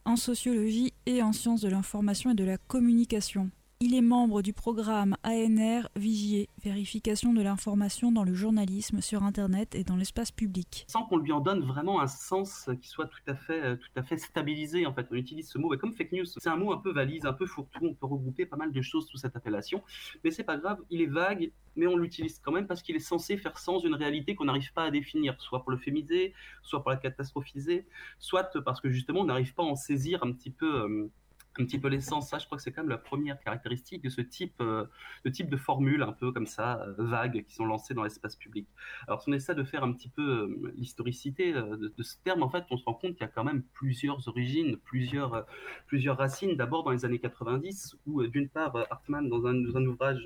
en 0.06 0.16
sociologie 0.16 0.94
et 1.08 1.24
en 1.24 1.34
sciences 1.34 1.62
de 1.62 1.70
l'information 1.70 2.32
et 2.32 2.36
de 2.36 2.44
la 2.44 2.58
communication. 2.58 3.50
Il 3.82 3.94
est 3.94 4.02
membre 4.02 4.42
du 4.42 4.54
programme 4.54 5.18
ANR 5.26 5.90
Vigier, 5.98 6.48
vérification 6.64 7.34
de 7.34 7.42
l'information 7.42 8.10
dans 8.10 8.24
le 8.24 8.34
journalisme 8.34 9.02
sur 9.02 9.22
Internet 9.24 9.76
et 9.76 9.84
dans 9.84 9.98
l'espace 9.98 10.32
public. 10.32 10.86
Sans 10.88 11.04
qu'on 11.04 11.18
lui 11.18 11.34
en 11.34 11.42
donne 11.42 11.60
vraiment 11.60 12.00
un 12.00 12.08
sens 12.08 12.70
qui 12.82 12.88
soit 12.88 13.08
tout 13.08 13.20
à 13.28 13.36
fait, 13.36 13.62
euh, 13.62 13.76
tout 13.76 13.90
à 13.98 14.04
fait 14.04 14.18
stabilisé, 14.18 14.86
en 14.86 14.94
fait, 14.94 15.08
on 15.12 15.16
utilise 15.16 15.50
ce 15.50 15.58
mot, 15.58 15.68
mais 15.70 15.78
comme 15.78 15.92
fake 15.92 16.14
news, 16.14 16.24
c'est 16.24 16.48
un 16.48 16.56
mot 16.56 16.72
un 16.72 16.78
peu 16.78 16.94
valise, 16.94 17.26
un 17.26 17.34
peu 17.34 17.46
fourre-tout, 17.46 17.86
on 17.86 17.94
peut 17.94 18.06
regrouper 18.06 18.46
pas 18.46 18.56
mal 18.56 18.72
de 18.72 18.82
choses 18.82 19.08
sous 19.08 19.18
cette 19.18 19.36
appellation, 19.36 19.84
mais 20.24 20.32
c'est 20.32 20.46
pas 20.46 20.56
grave, 20.56 20.80
il 20.90 21.02
est 21.02 21.08
vague, 21.08 21.52
mais 21.76 21.86
on 21.86 21.98
l'utilise 21.98 22.40
quand 22.40 22.54
même 22.54 22.68
parce 22.68 22.82
qu'il 22.82 22.96
est 22.96 23.00
censé 23.00 23.36
faire 23.36 23.58
sens 23.58 23.82
d'une 23.82 23.96
réalité 23.96 24.36
qu'on 24.36 24.46
n'arrive 24.46 24.72
pas 24.72 24.86
à 24.86 24.92
définir, 24.92 25.36
soit 25.42 25.62
pour 25.62 25.72
l'euphémiser, 25.72 26.34
soit 26.62 26.82
pour 26.82 26.92
la 26.92 26.98
catastrophiser, 26.98 27.86
soit 28.20 28.52
parce 28.64 28.80
que 28.80 28.90
justement 28.90 29.20
on 29.20 29.26
n'arrive 29.26 29.54
pas 29.54 29.64
à 29.64 29.66
en 29.66 29.76
saisir 29.76 30.24
un 30.24 30.32
petit 30.32 30.50
peu. 30.50 30.84
Euh, 30.84 31.12
un 31.60 31.66
petit 31.66 31.80
peu 31.80 31.88
l'essence. 31.88 32.30
Ça, 32.30 32.38
je 32.38 32.46
crois 32.46 32.58
que 32.58 32.64
c'est 32.64 32.72
quand 32.72 32.82
même 32.82 32.90
la 32.90 32.98
première 32.98 33.40
caractéristique 33.40 34.04
de 34.04 34.10
ce 34.10 34.22
type, 34.22 34.56
euh, 34.62 34.86
de 35.24 35.30
type 35.30 35.50
de 35.50 35.58
formule 35.58 36.02
un 36.04 36.12
peu 36.12 36.32
comme 36.32 36.48
ça, 36.48 36.82
euh, 36.82 36.96
vagues, 36.98 37.46
qui 37.48 37.54
sont 37.54 37.66
lancées 37.66 37.94
dans 37.94 38.04
l'espace 38.04 38.36
public. 38.36 38.68
Alors, 39.08 39.22
si 39.22 39.30
on 39.30 39.34
essaie 39.34 39.56
de 39.56 39.64
faire 39.64 39.84
un 39.84 39.94
petit 39.94 40.10
peu 40.10 40.22
euh, 40.22 40.74
l'historicité 40.76 41.54
de, 41.54 41.92
ce 42.00 42.16
terme, 42.24 42.44
en 42.44 42.50
fait, 42.50 42.66
on 42.70 42.78
se 42.78 42.86
rend 42.86 42.94
compte 42.94 43.14
qu'il 43.14 43.22
y 43.22 43.30
a 43.30 43.32
quand 43.34 43.44
même 43.44 43.64
plusieurs 43.74 44.28
origines, 44.28 44.78
plusieurs, 44.78 45.46
plusieurs 45.88 46.18
racines. 46.18 46.56
D'abord, 46.56 46.84
dans 46.84 46.92
les 46.92 47.06
années 47.06 47.20
90, 47.20 47.98
où, 48.06 48.26
d'une 48.28 48.50
part, 48.50 48.76
Hartmann, 48.90 49.30
dans 49.30 49.46
un, 49.46 49.54
dans 49.54 49.78
un 49.78 49.86
ouvrage, 49.86 50.24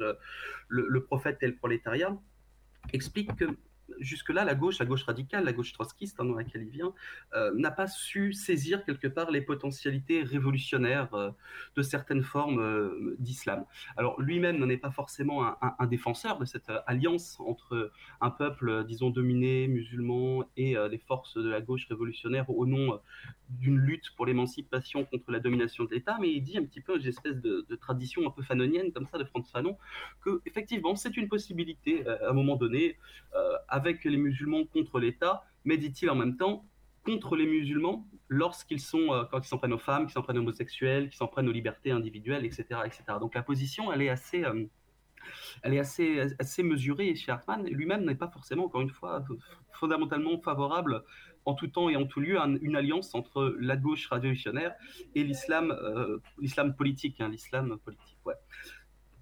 le, 0.68 0.88
le 0.88 1.04
prophète 1.04 1.38
et 1.42 1.48
le 1.48 1.56
prolétariat, 1.56 2.18
explique 2.94 3.36
que 3.36 3.46
jusque-là, 4.00 4.44
la 4.46 4.56
gauche, 4.56 4.80
la 4.80 4.86
gauche 4.86 5.04
radicale, 5.04 5.44
la 5.46 5.54
gauche 5.54 5.74
trotskiste, 5.74 6.20
hein, 6.20 6.26
dans 6.26 6.36
laquelle 6.36 6.64
il 6.64 6.70
vient, 6.70 6.94
euh, 7.36 7.52
n'a 7.56 7.72
pas 7.72 7.88
su 7.88 8.34
saisir 8.34 8.86
quelque 8.86 9.08
part 9.08 9.32
les 9.32 9.42
potentialités 9.42 10.24
révolutionnaires 10.24 11.14
euh, 11.14 11.32
de 11.76 11.82
certaines 11.82 12.24
formes 12.24 12.60
euh, 12.60 13.16
d'islam. 13.20 13.66
Alors 13.98 14.20
lui-même 14.22 14.58
n'en 14.58 14.70
est 14.70 14.78
pas 14.78 14.92
forcément 14.92 15.46
un, 15.62 15.88
défenseur 15.88 16.38
de 16.38 16.46
cette 16.46 16.72
alliance 16.86 17.40
entre 17.40 17.92
un 18.22 18.30
peuple, 18.30 18.86
disons, 18.86 19.10
dominé, 19.10 19.68
musulman, 19.68 20.46
et 20.56 20.76
les 20.90 20.98
forces 20.98 21.38
de 21.38 21.50
la 21.50 21.62
gauche 21.62 21.88
révolutionnaire 21.88 22.50
au 22.50 22.66
nom 22.66 23.00
d'une 23.50 23.78
lutte 23.78 24.12
pour 24.16 24.26
l'émancipation 24.26 25.06
contre 25.06 25.32
la 25.32 25.40
domination 25.40 25.86
de 25.86 25.92
l'État, 25.92 26.18
mais 26.22 26.30
il 26.30 26.42
dit 26.42 26.58
un 26.58 26.64
petit 26.64 26.82
peu 26.82 27.00
une 27.00 27.08
espèce 27.08 27.38
de, 27.38 27.66
tradition 27.80 28.28
un 28.28 28.30
peu 28.30 28.44
fanonienne 28.44 28.92
comme 28.92 29.08
ça 29.08 29.18
de 29.18 29.24
Franz 29.24 29.50
Fanon, 29.52 29.78
que 30.24 30.42
effectivement 30.46 30.96
c'est 30.96 31.18
une 31.18 31.28
possibilité 31.28 32.06
à 32.08 32.30
un 32.30 32.34
moment 32.34 32.56
donné 32.56 32.98
avec 33.80 34.04
les 34.04 34.18
musulmans 34.18 34.66
contre 34.66 35.00
l'État, 35.00 35.46
mais 35.64 35.78
dit-il 35.78 36.10
en 36.10 36.16
même 36.16 36.36
temps 36.36 36.66
contre 37.06 37.36
les 37.38 37.46
musulmans 37.46 38.06
lorsqu'ils 38.28 38.82
sont, 38.82 39.14
euh, 39.14 39.24
quand 39.32 39.40
ils 39.40 39.48
s'en 39.48 39.58
prennent 39.58 39.74
aux 39.74 39.78
femmes, 39.78 40.06
qu'ils 40.06 40.14
s'en 40.14 40.22
prennent 40.22 40.38
aux 40.38 40.42
homosexuels, 40.42 41.10
qu'ils 41.10 41.18
s'en 41.18 41.28
prennent 41.28 41.48
aux 41.48 41.54
libertés 41.54 41.92
individuelles, 41.92 42.46
etc., 42.46 42.64
etc. 42.86 43.04
Donc 43.20 43.36
la 43.36 43.42
position, 43.42 43.92
elle 43.92 44.02
est 44.02 44.10
assez, 44.10 44.44
euh, 44.44 44.66
elle 45.64 45.74
est 45.74 45.80
assez, 45.80 46.20
assez 46.38 46.62
mesurée 46.62 47.16
chez 47.16 47.32
Hartmann. 47.32 47.66
Lui-même 47.68 48.04
n'est 48.04 48.16
pas 48.16 48.28
forcément, 48.28 48.66
encore 48.66 48.82
une 48.82 48.90
fois, 48.90 49.24
fondamentalement 49.72 50.40
favorable 50.42 51.04
en 51.46 51.54
tout 51.54 51.68
temps 51.68 51.90
et 51.90 51.96
en 51.96 52.06
tout 52.06 52.20
lieu 52.20 52.38
à 52.38 52.46
une 52.46 52.76
alliance 52.76 53.16
entre 53.16 53.56
la 53.60 53.78
gauche 53.78 54.08
révolutionnaire 54.08 54.76
et 55.16 55.24
l'islam, 55.24 55.72
euh, 55.72 56.20
l'islam 56.38 56.76
politique, 56.76 57.22
hein, 57.22 57.30
l'islam 57.30 57.80
politique. 57.80 58.18
Ouais. 58.26 58.36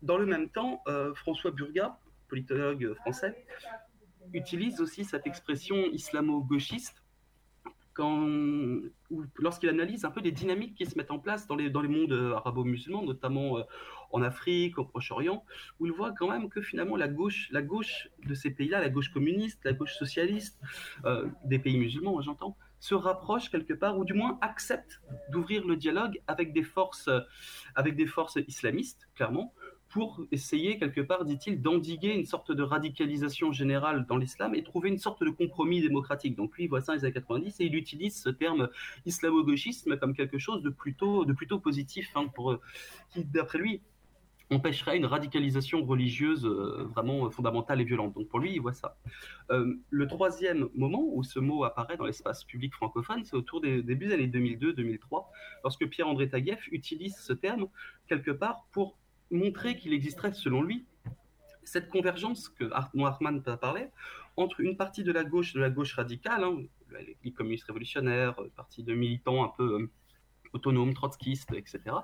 Dans 0.01 0.17
le 0.17 0.25
même 0.25 0.49
temps, 0.49 0.83
François 1.15 1.51
Burga, 1.51 1.97
politologue 2.27 2.93
français, 2.95 3.45
utilise 4.34 4.81
aussi 4.81 5.05
cette 5.05 5.27
expression 5.27 5.75
islamo-gauchiste 5.91 7.03
lorsqu'il 9.38 9.69
analyse 9.69 10.05
un 10.05 10.12
peu 10.12 10.22
les 10.22 10.31
dynamiques 10.31 10.75
qui 10.75 10.86
se 10.86 10.98
mettent 10.98 11.12
en 11.12 11.19
place 11.19 11.48
dans 11.48 11.55
les, 11.55 11.69
dans 11.69 11.81
les 11.81 11.88
mondes 11.88 12.12
euh, 12.12 12.36
arabo-musulmans, 12.36 13.03
notamment 13.03 13.57
euh, 13.57 13.63
en 14.12 14.22
Afrique, 14.22 14.77
au 14.77 14.86
Proche-Orient, 14.86 15.43
où 15.79 15.86
il 15.86 15.91
voit 15.91 16.12
quand 16.12 16.29
même 16.29 16.50
que 16.50 16.62
finalement 16.62 16.96
la 16.96 17.07
gauche, 17.07 17.50
la 17.51 17.62
gauche 17.62 18.10
de 18.25 18.34
ces 18.34 18.51
pays-là, 18.51 18.79
la 18.81 18.89
gauche 18.89 19.10
communiste, 19.12 19.63
la 19.63 19.74
gauche 19.74 19.96
socialiste, 19.96 20.60
euh, 21.05 21.27
des 21.46 21.60
pays 21.60 21.77
musulmans, 21.77 22.22
j'entends, 22.22 22.55
se 22.79 22.93
rapproche 22.93 23.50
quelque 23.50 23.74
part, 23.74 23.98
ou 23.98 24.05
du 24.05 24.13
moins 24.13 24.38
accepte 24.41 25.01
d'ouvrir 25.31 25.65
le 25.65 25.75
dialogue 25.75 26.22
avec 26.27 26.53
des 26.53 26.63
forces, 26.63 27.10
avec 27.74 27.96
des 27.96 28.05
forces 28.05 28.38
islamistes, 28.48 29.10
clairement, 29.15 29.53
pour 29.97 30.21
essayer, 30.31 30.77
quelque 30.77 31.01
part, 31.01 31.25
dit-il, 31.25 31.59
d'endiguer 31.59 32.13
une 32.13 32.27
sorte 32.27 32.51
de 32.51 32.61
radicalisation 32.61 33.51
générale 33.51 34.05
dans 34.07 34.17
l'islam 34.17 34.53
et 34.53 34.61
trouver 34.61 34.89
une 34.89 34.99
sorte 34.99 35.23
de 35.23 35.31
compromis 35.31 35.81
démocratique. 35.81 36.35
Donc 36.35 36.55
lui, 36.55 36.65
il 36.65 36.67
voit 36.67 36.81
ça 36.81 36.91
dans 36.91 36.99
les 36.99 37.05
années 37.05 37.13
90 37.13 37.59
et 37.61 37.65
il 37.65 37.73
utilise 37.73 38.21
ce 38.21 38.29
terme 38.29 38.69
islamo-gauchisme 39.07 39.97
comme 39.97 40.13
quelque 40.13 40.37
chose 40.37 40.61
de 40.61 40.69
plutôt, 40.69 41.25
de 41.25 41.33
plutôt 41.33 41.57
positif, 41.57 42.11
hein, 42.13 42.27
pour, 42.35 42.59
qui, 43.09 43.25
d'après 43.25 43.57
lui, 43.57 43.81
empêcherait 44.51 44.97
une 44.97 45.07
radicalisation 45.07 45.83
religieuse 45.83 46.45
euh, 46.45 46.87
vraiment 46.93 47.31
fondamentale 47.31 47.81
et 47.81 47.83
violente. 47.83 48.13
Donc 48.13 48.27
pour 48.27 48.37
lui, 48.37 48.53
il 48.53 48.61
voit 48.61 48.73
ça. 48.73 48.99
Euh, 49.49 49.73
le 49.89 50.05
troisième 50.05 50.69
moment 50.75 51.03
où 51.11 51.23
ce 51.23 51.39
mot 51.39 51.63
apparaît 51.63 51.97
dans 51.97 52.05
l'espace 52.05 52.43
public 52.43 52.71
francophone, 52.75 53.25
c'est 53.25 53.35
autour 53.35 53.61
des 53.61 53.81
débuts 53.81 54.05
des 54.05 54.13
années 54.13 54.27
2002-2003, 54.27 55.25
lorsque 55.63 55.87
Pierre-André 55.87 56.29
Taguieff 56.29 56.67
utilise 56.71 57.17
ce 57.17 57.33
terme 57.33 57.65
quelque 58.07 58.29
part 58.29 58.67
pour 58.71 58.95
montrer 59.31 59.75
qu'il 59.75 59.93
existerait, 59.93 60.34
selon 60.34 60.62
lui, 60.62 60.86
cette 61.63 61.89
convergence 61.89 62.50
que 62.50 62.65
dont 62.93 63.05
Hartmann 63.05 63.43
parlait 63.60 63.91
entre 64.38 64.62
une 64.62 64.77
partie 64.77 65.03
de 65.03 65.12
la 65.12 65.24
gauche, 65.24 65.53
de 65.53 65.60
la 65.60 65.69
gauche 65.69 65.96
radicale, 65.96 66.43
hein, 66.43 66.63
les 67.24 67.31
communistes 67.31 67.65
révolutionnaires, 67.65 68.36
partie 68.55 68.84
de 68.84 68.93
militants 68.93 69.43
un 69.43 69.51
peu 69.57 69.81
euh, 69.81 69.91
autonomes, 70.53 70.93
trotskistes, 70.93 71.51
etc., 71.53 71.96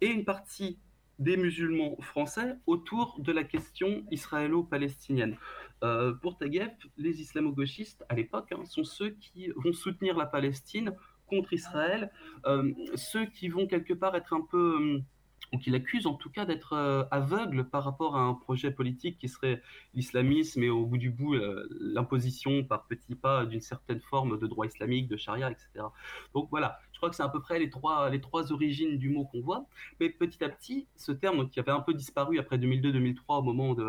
et 0.00 0.06
une 0.06 0.24
partie 0.24 0.78
des 1.18 1.36
musulmans 1.36 1.96
français 2.00 2.56
autour 2.66 3.18
de 3.18 3.32
la 3.32 3.44
question 3.44 4.04
israélo-palestinienne. 4.10 5.36
Euh, 5.82 6.14
pour 6.14 6.38
Taguieff, 6.38 6.72
les 6.96 7.20
islamo-gauchistes, 7.20 8.04
à 8.08 8.14
l'époque, 8.14 8.52
hein, 8.52 8.64
sont 8.64 8.84
ceux 8.84 9.10
qui 9.10 9.48
vont 9.56 9.72
soutenir 9.72 10.16
la 10.16 10.26
Palestine 10.26 10.94
contre 11.26 11.52
Israël, 11.52 12.10
euh, 12.46 12.72
ceux 12.94 13.26
qui 13.26 13.48
vont 13.48 13.66
quelque 13.66 13.92
part 13.92 14.14
être 14.14 14.32
un 14.32 14.40
peu 14.40 15.02
ou 15.52 15.58
qu'il 15.58 15.74
accuse 15.74 16.06
en 16.06 16.14
tout 16.14 16.30
cas 16.30 16.44
d'être 16.44 16.74
euh, 16.74 17.04
aveugle 17.10 17.64
par 17.64 17.84
rapport 17.84 18.16
à 18.16 18.20
un 18.20 18.34
projet 18.34 18.70
politique 18.70 19.18
qui 19.18 19.28
serait 19.28 19.62
l'islamisme 19.94 20.62
et 20.62 20.70
au 20.70 20.84
bout 20.84 20.98
du 20.98 21.10
bout 21.10 21.34
euh, 21.34 21.68
l'imposition 21.80 22.64
par 22.64 22.86
petits 22.86 23.14
pas 23.14 23.46
d'une 23.46 23.60
certaine 23.60 24.00
forme 24.00 24.38
de 24.38 24.46
droit 24.46 24.66
islamique, 24.66 25.08
de 25.08 25.16
charia, 25.16 25.50
etc. 25.50 25.86
Donc 26.34 26.48
voilà, 26.50 26.78
je 26.92 26.98
crois 26.98 27.10
que 27.10 27.16
c'est 27.16 27.22
à 27.22 27.28
peu 27.28 27.40
près 27.40 27.58
les 27.58 27.70
trois, 27.70 28.10
les 28.10 28.20
trois 28.20 28.52
origines 28.52 28.98
du 28.98 29.08
mot 29.08 29.24
qu'on 29.24 29.40
voit. 29.40 29.66
Mais 30.00 30.10
petit 30.10 30.42
à 30.44 30.48
petit, 30.48 30.86
ce 30.96 31.12
terme 31.12 31.48
qui 31.48 31.60
avait 31.60 31.72
un 31.72 31.80
peu 31.80 31.94
disparu 31.94 32.38
après 32.38 32.58
2002-2003 32.58 33.38
au 33.38 33.42
moment 33.42 33.74
de, 33.74 33.84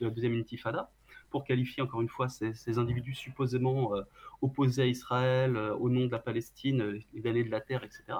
la 0.00 0.10
deuxième 0.10 0.38
intifada, 0.38 0.90
pour 1.30 1.44
qualifier 1.44 1.82
encore 1.82 2.02
une 2.02 2.08
fois 2.08 2.28
ces, 2.28 2.78
individus 2.78 3.14
supposément 3.14 3.96
euh, 3.96 4.02
opposés 4.42 4.82
à 4.82 4.86
Israël 4.86 5.56
au 5.56 5.88
nom 5.88 6.06
de 6.06 6.12
la 6.12 6.18
Palestine, 6.18 7.00
les 7.12 7.20
damnés 7.20 7.44
de 7.44 7.50
la 7.50 7.60
terre, 7.60 7.84
etc 7.84 8.18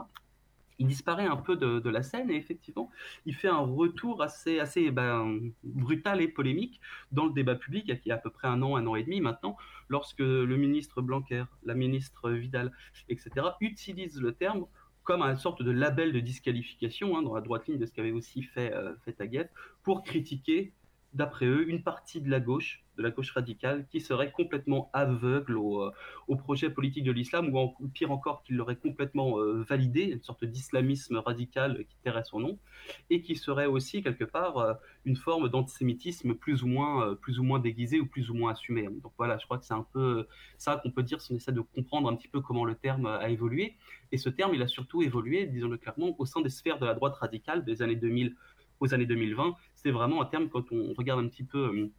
il 0.83 0.89
disparaît 0.89 1.27
un 1.27 1.37
peu 1.37 1.57
de, 1.57 1.89
la 1.89 2.03
scène 2.03 2.29
et 2.31 2.37
effectivement, 2.37 2.91
il 3.25 3.35
fait 3.35 3.49
un 3.49 3.59
retour 3.59 4.21
assez, 4.21 4.59
assez 4.59 4.91
ben, 4.91 5.41
brutal 5.63 6.21
et 6.21 6.27
polémique 6.27 6.81
dans 7.13 7.27
le 7.27 7.33
débat 7.33 7.55
public 7.55 7.85
il 7.87 8.09
y 8.09 8.11
a 8.11 8.17
à 8.17 8.19
peu 8.19 8.31
près 8.31 8.49
un 8.49 8.61
an, 8.63 8.75
un 8.75 8.87
an 8.89 8.97
et 8.97 9.05
demi 9.05 9.21
maintenant, 9.21 9.57
lorsque 9.89 10.19
le 10.19 10.57
ministre 10.57 11.01
Blanquer, 11.01 11.45
la 11.63 11.75
ministre 11.75 12.31
Vidal, 12.31 12.73
etc., 13.09 13.47
utilisent 13.61 14.21
le 14.21 14.33
terme 14.33 14.67
comme 15.05 15.23
une 15.23 15.37
sorte 15.37 15.63
de 15.63 15.71
label 15.71 16.13
de 16.13 16.21
disqualification, 16.21 17.17
hein, 17.17 17.23
dans 17.23 17.35
la 17.35 17.41
droite 17.41 17.69
ligne 17.69 17.79
de 17.79 17.87
ce 17.87 17.93
qu'avait 17.93 18.13
aussi 18.13 18.43
fait, 18.43 18.73
euh, 18.73 18.95
fait 19.05 19.17
pour 19.85 20.03
critiquer 20.03 20.73
d'après 21.13 21.47
eux, 21.47 21.69
une 21.69 21.83
partie 21.83 22.21
de 22.21 22.31
la 22.31 22.41
gauche, 22.41 22.82
de 22.97 23.03
la 23.03 23.11
gauche 23.11 23.31
radicale, 23.33 23.87
qui 23.89 24.01
serait 24.01 24.31
complètement 24.31 24.91
aveugle 24.93 25.57
au, 25.57 25.83
euh, 25.83 26.37
projet 26.37 26.71
politique 26.71 27.05
de 27.05 27.13
l'islam, 27.13 27.55
ou, 27.55 27.89
pire 27.89 28.11
encore, 28.11 28.43
qui 28.43 28.53
l'aurait 28.53 28.77
complètement 28.77 29.39
euh, 29.39 29.63
validé, 29.63 30.05
une 30.05 30.23
sorte 30.23 30.45
d'islamisme 30.45 31.17
radical 31.17 31.85
qui 31.89 31.97
tairait 32.03 32.25
son 32.25 32.41
nom, 32.41 32.59
et 33.11 33.23
qui 33.23 33.37
serait 33.37 33.67
aussi 33.67 34.03
quelque 34.03 34.25
part 34.25 34.59
euh, 34.59 34.75
une 35.05 35.17
forme 35.17 35.49
d'antisémitisme 35.49 36.35
plus 36.35 36.63
ou 36.63 36.67
moins, 36.67 37.15
plus 37.17 37.39
ou 37.39 37.45
moins 37.45 37.59
déguisé 37.59 38.01
ou 38.01 38.07
plus 38.07 38.31
ou 38.31 38.35
moins 38.35 38.53
assumé. 38.53 38.89
Donc 39.03 39.13
voilà, 39.19 39.39
je 39.39 39.45
crois 39.45 39.59
que 39.59 39.65
c'est 39.65 39.75
un 39.75 39.87
peu 39.93 40.27
ça 40.59 40.77
qu'on 40.83 40.91
peut 40.91 41.03
dire 41.03 41.21
si 41.21 41.33
on 41.33 41.37
essaie 41.37 41.53
de 41.53 41.61
comprendre 41.61 42.09
un 42.09 42.17
petit 42.17 42.29
peu 42.29 42.41
comment 42.41 42.65
le 42.65 42.75
terme 42.75 43.07
a 43.07 43.29
évolué. 43.31 43.77
Et 44.11 44.19
ce 44.19 44.29
terme, 44.29 44.55
il 44.55 44.63
a 44.63 44.69
surtout 44.69 45.03
évolué, 45.03 45.47
disons-le 45.47 45.77
clairement, 45.77 46.15
au 46.19 46.27
sein 46.27 46.41
des 46.41 46.51
sphères 46.51 46.79
de 46.79 46.87
la 46.87 46.95
droite 46.95 47.15
radicale 47.17 47.65
des 47.65 47.83
années 47.83 47.97
2000 47.97 48.37
aux 48.81 48.95
années 48.95 49.07
2020. 49.07 49.55
C'est 49.75 49.91
vraiment 49.91 50.21
un 50.23 50.27
terme, 50.27 50.49
quand 50.49 50.73
on 50.73 50.93
regarde 50.95 51.25
un 51.25 51.29
petit 51.29 51.45
peu 51.45 51.91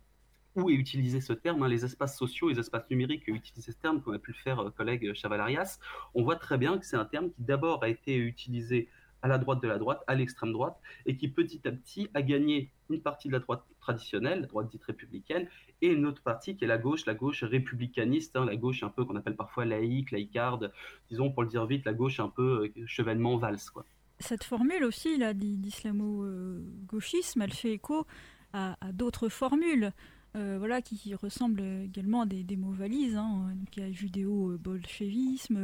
où 0.56 0.70
est 0.70 0.74
utilisé 0.74 1.22
ce 1.22 1.34
terme, 1.34 1.64
hein, 1.64 1.68
les 1.68 1.86
espaces 1.86 2.18
sociaux, 2.18 2.50
les 2.50 2.60
espaces 2.60 2.90
numériques 2.90 3.28
utilisent 3.28 3.66
ce 3.66 3.72
terme, 3.72 4.02
comme 4.02 4.14
a 4.14 4.20
pu 4.20 4.32
le 4.32 4.38
faire 4.38 4.60
euh, 4.60 4.70
collègue 4.70 5.14
Chavalarias, 5.14 5.80
on 6.14 6.24
voit 6.24 6.36
très 6.36 6.58
bien 6.58 6.78
que 6.78 6.86
c'est 6.86 6.98
un 6.98 7.06
terme 7.06 7.32
qui 7.32 7.44
d'abord 7.44 7.84
a 7.84 7.90
été 7.90 8.18
utilisé 8.18 8.90
à 9.24 9.28
la 9.30 9.38
droite 9.38 9.64
de 9.64 9.70
la 9.70 9.80
droite, 9.80 10.04
à 10.08 10.16
l'extrême 10.16 10.52
droite, 10.52 10.76
et 11.06 11.16
qui 11.16 11.30
petit 11.30 11.66
à 11.66 11.72
petit 11.72 12.10
a 12.14 12.22
gagné 12.22 12.74
une 12.90 13.02
partie 13.02 13.30
de 13.30 13.34
la 13.34 13.40
droite 13.40 13.64
traditionnelle, 13.80 14.42
la 14.42 14.48
droite 14.48 14.70
dite 14.70 14.84
républicaine, 14.84 15.48
et 15.82 15.88
une 15.88 16.06
autre 16.06 16.22
partie 16.22 16.58
qui 16.58 16.66
est 16.66 16.68
la 16.68 16.78
gauche, 16.78 17.06
la 17.06 17.14
gauche 17.14 17.42
républicaniste, 17.44 18.36
hein, 18.36 18.44
la 18.46 18.58
gauche 18.58 18.84
un 18.84 18.90
peu 18.90 19.06
qu'on 19.06 19.16
appelle 19.16 19.38
parfois 19.38 19.64
laïque, 19.64 20.12
laïcarde, 20.12 20.74
disons 21.10 21.32
pour 21.32 21.44
le 21.44 21.50
dire 21.50 21.66
vite, 21.66 21.86
la 21.86 21.94
gauche 21.94 22.20
un 22.20 22.28
peu 22.28 22.70
euh, 22.78 22.86
chevènement 22.86 23.38
valse. 23.38 23.70
Quoi. 23.70 23.86
cette 24.20 24.44
formule 24.44 24.84
aussi 24.84 25.16
là 25.18 25.34
d'islamo-gauchisme, 25.34 27.42
elle 27.42 27.54
fait 27.54 27.72
écho 27.72 28.06
à, 28.52 28.76
d'autres 28.92 29.30
formules. 29.30 29.94
Euh, 30.36 30.56
voilà, 30.58 30.82
qui 30.82 31.14
ressemblent 31.14 31.64
également 31.86 32.22
à 32.22 32.26
des, 32.26 32.56
mots 32.56 32.72
valises. 32.72 33.16
Hein. 33.16 33.56
il 33.76 33.84
y 33.84 33.86
a 33.86 33.92
judéo-bolchevisme, 33.92 35.58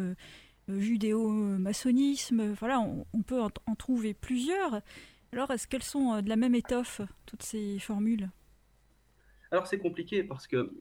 euh, 0.70 0.80
judéo-maçonnisme. 0.80 2.54
Voilà, 2.54 2.80
on, 2.80 3.22
peut 3.24 3.42
en, 3.42 3.76
trouver 3.76 4.14
plusieurs. 4.14 4.82
Alors, 5.34 5.50
est-ce 5.50 5.68
qu'elles 5.68 5.84
sont 5.84 6.14
euh, 6.14 6.22
de 6.22 6.30
la 6.30 6.36
même 6.36 6.54
étoffe, 6.54 7.02
toutes 7.26 7.44
ces 7.44 7.80
formules? 7.80 8.30
Alors 9.52 9.66
c'est 9.66 9.80
compliqué 9.80 10.24
parce 10.24 10.46
que 10.46 10.72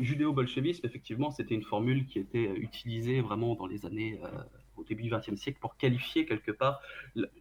judéo-bolchevisme, 0.00 0.86
effectivement, 0.86 1.30
c'était 1.30 1.54
une 1.54 1.62
formule 1.62 2.06
qui 2.06 2.18
était 2.18 2.50
utilisée 2.56 3.20
vraiment 3.20 3.54
dans 3.54 3.66
les 3.66 3.84
années 3.84 4.18
au 4.84 4.88
début 4.88 5.02
du 5.04 5.10
XXe 5.10 5.36
siècle 5.40 5.58
pour 5.60 5.76
qualifier 5.76 6.26
quelque 6.26 6.52
part 6.52 6.80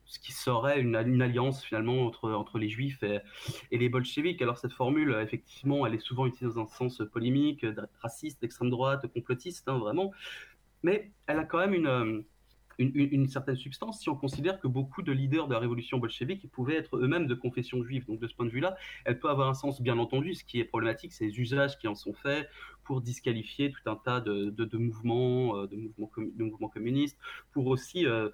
ce 0.05 0.19
qui 0.19 0.31
serait 0.31 0.79
une, 0.79 0.95
alliance 0.95 1.63
finalement 1.63 2.05
entre, 2.05 2.31
entre 2.31 2.57
les 2.57 2.69
juifs 2.69 3.03
et, 3.03 3.19
les 3.71 3.89
bolcheviks. 3.89 4.41
Alors 4.41 4.57
cette 4.57 4.73
formule, 4.73 5.17
effectivement, 5.21 5.85
elle 5.85 5.93
est 5.93 6.00
souvent 6.00 6.25
utilisée 6.25 6.55
dans 6.55 6.63
un 6.63 6.67
sens 6.67 7.01
polémique, 7.12 7.65
raciste, 8.01 8.41
d'extrême 8.41 8.69
droite, 8.69 9.07
complotiste, 9.13 9.67
hein, 9.67 9.77
vraiment, 9.77 10.12
mais 10.83 11.12
elle 11.27 11.39
a 11.39 11.45
quand 11.45 11.59
même 11.59 11.73
une 11.73 12.23
une, 12.77 13.27
certaine 13.27 13.56
substance 13.56 14.01
si 14.01 14.10
on 14.10 14.15
considère 14.15 14.60
que 14.60 14.68
beaucoup 14.68 15.01
de 15.01 15.12
leaders 15.12 15.48
de 15.48 15.53
la 15.53 15.60
révolution 15.60 15.98
bolchevique 15.98 16.50
pouvaient 16.51 16.77
être 16.77 16.98
eux-mêmes 16.98 17.27
de 17.27 17.36
confession 17.36 17.84
juive. 17.84 18.06
Donc 18.06 18.20
de 18.20 18.27
ce 18.27 18.36
point 18.36 18.46
de 18.46 18.51
vue-là, 18.51 18.75
elle 19.06 19.20
peut 19.20 19.30
avoir 19.30 19.50
un 19.50 19.53
sens, 19.53 19.82
bien 19.82 19.98
entendu. 19.98 20.36
Ce 20.36 20.44
qui 20.44 20.60
est 20.60 20.65
problématique, 20.65 21.13
c'est 21.13 21.25
les 21.25 21.39
usages 21.39 21.77
qui 21.77 21.88
en 21.88 21.96
sont 21.96 22.13
faits 22.13 22.50
pour 22.84 23.01
disqualifier 23.01 23.72
tout 23.72 23.89
un 23.89 23.96
tas 23.96 24.22
de, 24.22 24.50
de, 24.50 24.77
mouvements, 24.77 25.65
de 25.65 25.75
mouvements, 25.75 26.12
euh, 26.18 26.32
de 26.36 26.44
mouvements 26.44 26.70
communistes, 26.70 27.18
pour 27.51 27.68
aussi 27.68 28.06
euh, 28.06 28.30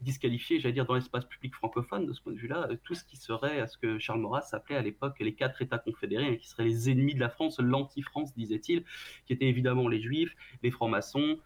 disqualifier, 0.00 0.60
j'allais 0.60 0.72
dire, 0.72 0.86
dans 0.86 0.94
l'espace 0.94 1.24
public 1.26 1.54
francophone, 1.54 2.06
de 2.06 2.12
ce 2.12 2.22
point 2.22 2.32
de 2.32 2.38
vue-là, 2.38 2.68
euh, 2.70 2.76
tout 2.84 2.94
ce 2.94 3.04
qui 3.04 3.16
serait 3.16 3.60
à 3.60 3.66
ce 3.66 3.78
que 3.78 3.98
Charles 3.98 4.20
Maurras 4.20 4.48
appelait 4.52 4.76
à 4.76 4.82
l'époque 4.82 5.16
les 5.20 5.34
quatre 5.34 5.62
États 5.62 5.78
confédérés, 5.78 6.26
hein, 6.26 6.36
qui 6.36 6.48
seraient 6.48 6.64
les 6.64 6.90
ennemis 6.90 7.14
de 7.14 7.20
la 7.20 7.28
France, 7.30 7.58
l'anti-France, 7.60 8.34
disait-il, 8.34 8.84
qui 9.26 9.32
étaient 9.32 9.48
évidemment 9.48 9.88
les 9.88 10.00
juifs, 10.00 10.34
les 10.62 10.70
francs-maçons, 10.70 11.38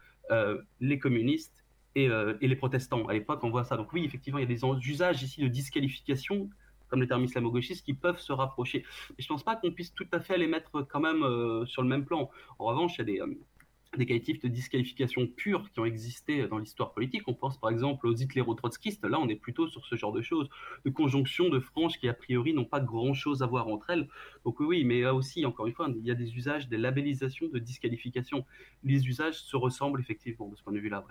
les 0.81 0.99
communistes 0.99 1.64
euh, 1.97 2.37
et, 2.41 2.49
les 2.49 2.57
protestants. 2.57 3.07
À 3.07 3.13
l'époque, 3.13 3.41
on 3.45 3.51
voit 3.51 3.65
ça. 3.65 3.77
Donc 3.77 3.93
oui, 3.93 4.05
effectivement, 4.05 4.39
il 4.39 4.43
y 4.43 4.45
a 4.45 4.49
des 4.49 4.89
usages 4.89 5.23
ici 5.23 5.41
de 5.41 5.49
disqualification, 5.49 6.51
comme 6.89 7.01
les 7.01 7.07
termes 7.07 7.25
islamo-gauchistes, 7.25 7.85
qui 7.85 7.95
peuvent 7.95 8.19
se 8.19 8.33
rapprocher. 8.33 8.85
Mais 9.11 9.17
je 9.19 9.25
ne 9.25 9.29
pense 9.29 9.45
pas 9.45 9.57
qu'on 9.57 9.71
puisse 9.71 9.95
tout 9.95 10.07
à 10.13 10.21
fait 10.21 10.37
les 10.37 10.49
mettre 10.49 10.83
quand 10.83 11.01
même 11.01 11.23
euh, 11.23 11.65
sur 11.67 11.83
le 11.83 11.89
même 11.89 12.05
plan. 12.05 12.31
En 12.59 12.65
revanche, 12.67 12.97
il 12.97 12.99
y 12.99 13.03
a 13.03 13.05
des, 13.05 13.21
euh, 13.21 14.05
qualitifs 14.05 14.41
de 14.41 14.49
disqualification 14.49 15.29
pure 15.29 15.71
qui 15.71 15.79
ont 15.79 15.85
existé 15.85 16.49
dans 16.49 16.59
l'histoire 16.59 16.93
politique. 16.95 17.23
On 17.29 17.35
pense 17.35 17.59
par 17.61 17.71
exemple 17.71 18.09
aux 18.09 18.15
hitléro-trotskistes. 18.15 19.05
Là, 19.05 19.21
on 19.21 19.29
est 19.29 19.37
plutôt 19.37 19.69
sur 19.69 19.87
ce 19.87 19.95
genre 19.95 20.13
de 20.13 20.21
choses, 20.21 20.49
de 20.85 20.91
conjonctions 20.91 21.49
de 21.49 21.61
franges 21.61 21.97
qui, 21.99 22.09
a 22.09 22.15
priori, 22.15 22.55
n'ont 22.55 22.65
pas 22.65 22.81
grand-chose 22.81 23.45
à 23.45 23.47
voir 23.47 23.69
entre 23.69 23.91
elles. 23.91 24.09
Donc 24.45 24.59
oui, 24.59 24.83
mais 24.83 25.03
là 25.03 25.15
aussi, 25.15 25.47
encore 25.47 25.69
une 25.69 25.75
fois, 25.75 25.89
il 25.97 26.05
y 26.05 26.11
a 26.11 26.17
des 26.17 26.35
usages, 26.35 26.69
des 26.69 26.77
labellisations 26.77 27.47
de 27.47 27.61
disqualification. 27.61 28.45
Les 28.83 29.07
usages 29.07 29.41
se 29.41 29.57
ressemblent 29.57 30.01
effectivement 30.01 30.49
de 30.49 30.57
ce 30.57 30.63
point 30.65 30.73
de 30.73 30.81
vue-là. 30.81 31.05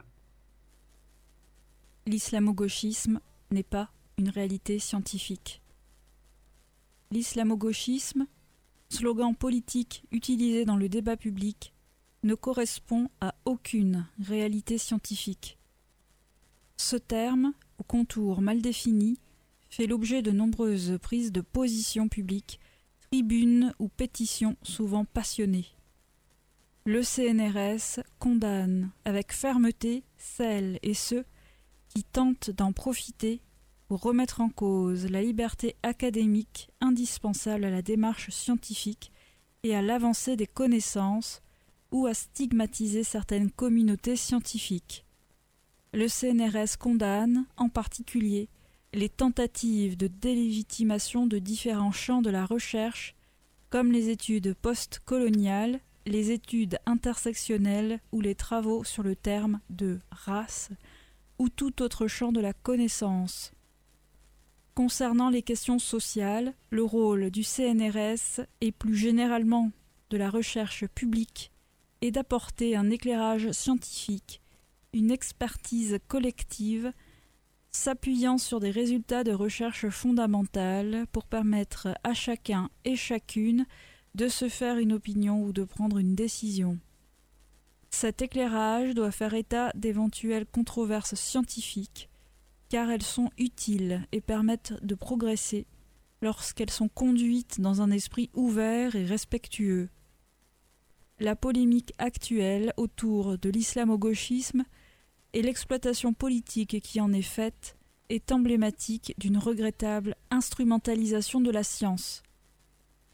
L'islamo-gauchisme 2.06 3.20
n'est 3.52 3.64
pas 3.64 3.90
une 4.18 4.30
réalité 4.30 4.80
scientifique. 4.80 5.62
L'islamo-gauchisme, 7.12 8.28
slogan 8.90 9.36
politique 9.36 10.04
utilisé 10.12 10.66
dans 10.66 10.76
le 10.76 10.90
débat 10.90 11.16
public, 11.16 11.74
ne 12.24 12.36
correspond 12.36 13.10
à 13.22 13.36
aucune 13.46 14.06
réalité 14.20 14.78
scientifique. 14.78 15.58
Ce 16.78 16.96
terme, 16.96 17.54
au 17.80 17.84
contour 17.84 18.42
mal 18.42 18.62
défini, 18.62 19.18
fait 19.70 19.88
l'objet 19.88 20.22
de 20.22 20.32
nombreuses 20.32 20.98
prises 21.02 21.32
de 21.32 21.42
position 21.42 22.08
publiques, 22.10 22.60
tribunes 23.10 23.74
ou 23.80 23.88
pétitions 23.88 24.56
souvent 24.64 25.06
passionnées. 25.06 25.68
Le 26.86 27.02
CNRS 27.02 28.04
condamne 28.20 28.92
avec 29.06 29.32
fermeté 29.32 30.04
celles 30.18 30.80
et 30.84 30.94
ceux 30.94 31.24
qui 31.94 32.04
tentent 32.04 32.50
d'en 32.50 32.74
profiter 32.74 33.42
pour 33.88 34.02
remettre 34.02 34.42
en 34.42 34.50
cause 34.50 35.06
la 35.06 35.22
liberté 35.22 35.76
académique 35.84 36.70
indispensable 36.82 37.66
à 37.66 37.70
la 37.70 37.82
démarche 37.82 38.30
scientifique 38.32 39.12
et 39.62 39.76
à 39.76 39.82
l'avancée 39.82 40.36
des 40.36 40.48
connaissances 40.48 41.42
ou 41.92 42.08
à 42.08 42.14
stigmatiser 42.16 43.04
certaines 43.04 43.52
communautés 43.52 44.16
scientifiques. 44.16 45.06
Le 45.94 46.08
CNRS 46.08 46.78
condamne, 46.80 47.46
en 47.58 47.70
particulier, 47.70 48.50
les 48.94 49.10
tentatives 49.10 49.96
de 49.96 50.08
délégitimation 50.08 51.28
de 51.28 51.38
différents 51.38 51.92
champs 51.92 52.24
de 52.24 52.32
la 52.32 52.46
recherche, 52.46 53.16
comme 53.70 53.92
les 53.92 54.10
études 54.10 54.56
post-coloniales, 54.56 55.80
les 56.08 56.32
études 56.32 56.80
intersectionnelles 56.88 58.00
ou 58.12 58.22
les 58.22 58.36
travaux 58.36 58.84
sur 58.84 59.04
le 59.04 59.16
terme 59.16 59.60
de 59.70 60.00
race, 60.12 60.70
ou 61.44 61.50
tout 61.50 61.82
autre 61.82 62.08
champ 62.08 62.32
de 62.32 62.40
la 62.40 62.54
connaissance. 62.54 63.52
Concernant 64.76 65.30
les 65.30 65.42
questions 65.42 65.78
sociales, 65.78 66.54
le 66.70 66.84
rôle 66.84 67.32
du 67.32 67.44
CNRS 67.44 68.46
et 68.62 68.72
plus 68.72 68.96
généralement 68.96 69.70
de 70.10 70.16
la 70.16 70.30
recherche 70.30 70.88
publique 70.88 71.52
est 72.00 72.12
d'apporter 72.12 72.78
un 72.78 72.90
éclairage 72.90 73.52
scientifique, 73.52 74.42
une 74.94 75.12
expertise 75.12 76.00
collective, 76.08 76.94
s'appuyant 77.72 78.38
sur 78.38 78.62
des 78.62 78.72
résultats 78.72 79.26
de 79.26 79.34
recherche 79.34 79.90
fondamentale 79.90 81.08
pour 81.12 81.26
permettre 81.26 81.90
à 82.06 82.14
chacun 82.14 82.70
et 82.86 82.96
chacune 82.96 83.66
de 84.16 84.30
se 84.30 84.48
faire 84.48 84.78
une 84.78 84.94
opinion 84.94 85.44
ou 85.44 85.52
de 85.52 85.66
prendre 85.66 85.98
une 85.98 86.16
décision. 86.16 86.80
Cet 87.94 88.24
éclairage 88.24 88.96
doit 88.96 89.12
faire 89.12 89.36
état 89.36 89.72
d'éventuelles 89.76 90.48
controverses 90.48 91.14
scientifiques, 91.14 92.10
car 92.68 92.90
elles 92.90 93.04
sont 93.04 93.30
utiles 93.38 94.08
et 94.12 94.20
permettent 94.20 94.74
de 94.82 94.96
progresser 94.96 95.68
lorsqu'elles 96.24 96.72
sont 96.72 96.90
conduites 96.90 97.62
dans 97.62 97.84
un 97.84 97.92
esprit 97.92 98.32
ouvert 98.34 98.96
et 98.96 99.06
respectueux. 99.06 99.90
La 101.20 101.36
polémique 101.36 101.94
actuelle 102.00 102.74
autour 102.78 103.38
de 103.38 103.50
l'islamo-gauchisme 103.52 104.64
et 105.34 105.44
l'exploitation 105.44 106.14
politique 106.14 106.82
qui 106.82 107.00
en 107.00 107.14
est 107.14 107.22
faite 107.22 107.78
est 108.10 108.32
emblématique 108.32 109.14
d'une 109.20 109.38
regrettable 109.38 110.16
instrumentalisation 110.32 111.42
de 111.42 111.52
la 111.52 111.64
science. 111.64 112.24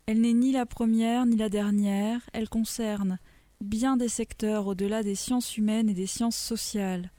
Elle 0.05 0.21
n'est 0.21 0.33
ni 0.33 0.53
la 0.53 0.65
première 0.65 1.25
ni 1.25 1.35
la 1.35 1.49
dernière, 1.49 2.21
elle 2.31 2.47
concerne 2.47 3.19
bien 3.61 3.97
des 3.97 4.09
secteurs 4.09 4.67
au-delà 4.67 5.03
des 5.03 5.15
sciences 5.15 5.57
humaines 5.57 5.89
et 5.89 5.93
des 5.93 6.07
sciences 6.07 6.37
sociales. 6.37 7.11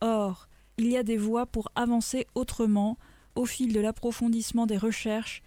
Or, 0.00 0.48
il 0.78 0.88
y 0.88 0.96
a 0.96 1.02
des 1.02 1.16
voies 1.16 1.46
pour 1.46 1.70
avancer 1.74 2.26
autrement 2.34 2.98
au 3.34 3.46
fil 3.46 3.72
de 3.72 3.80
l'approfondissement 3.80 4.66
des 4.66 4.76
recherches, 4.76 5.42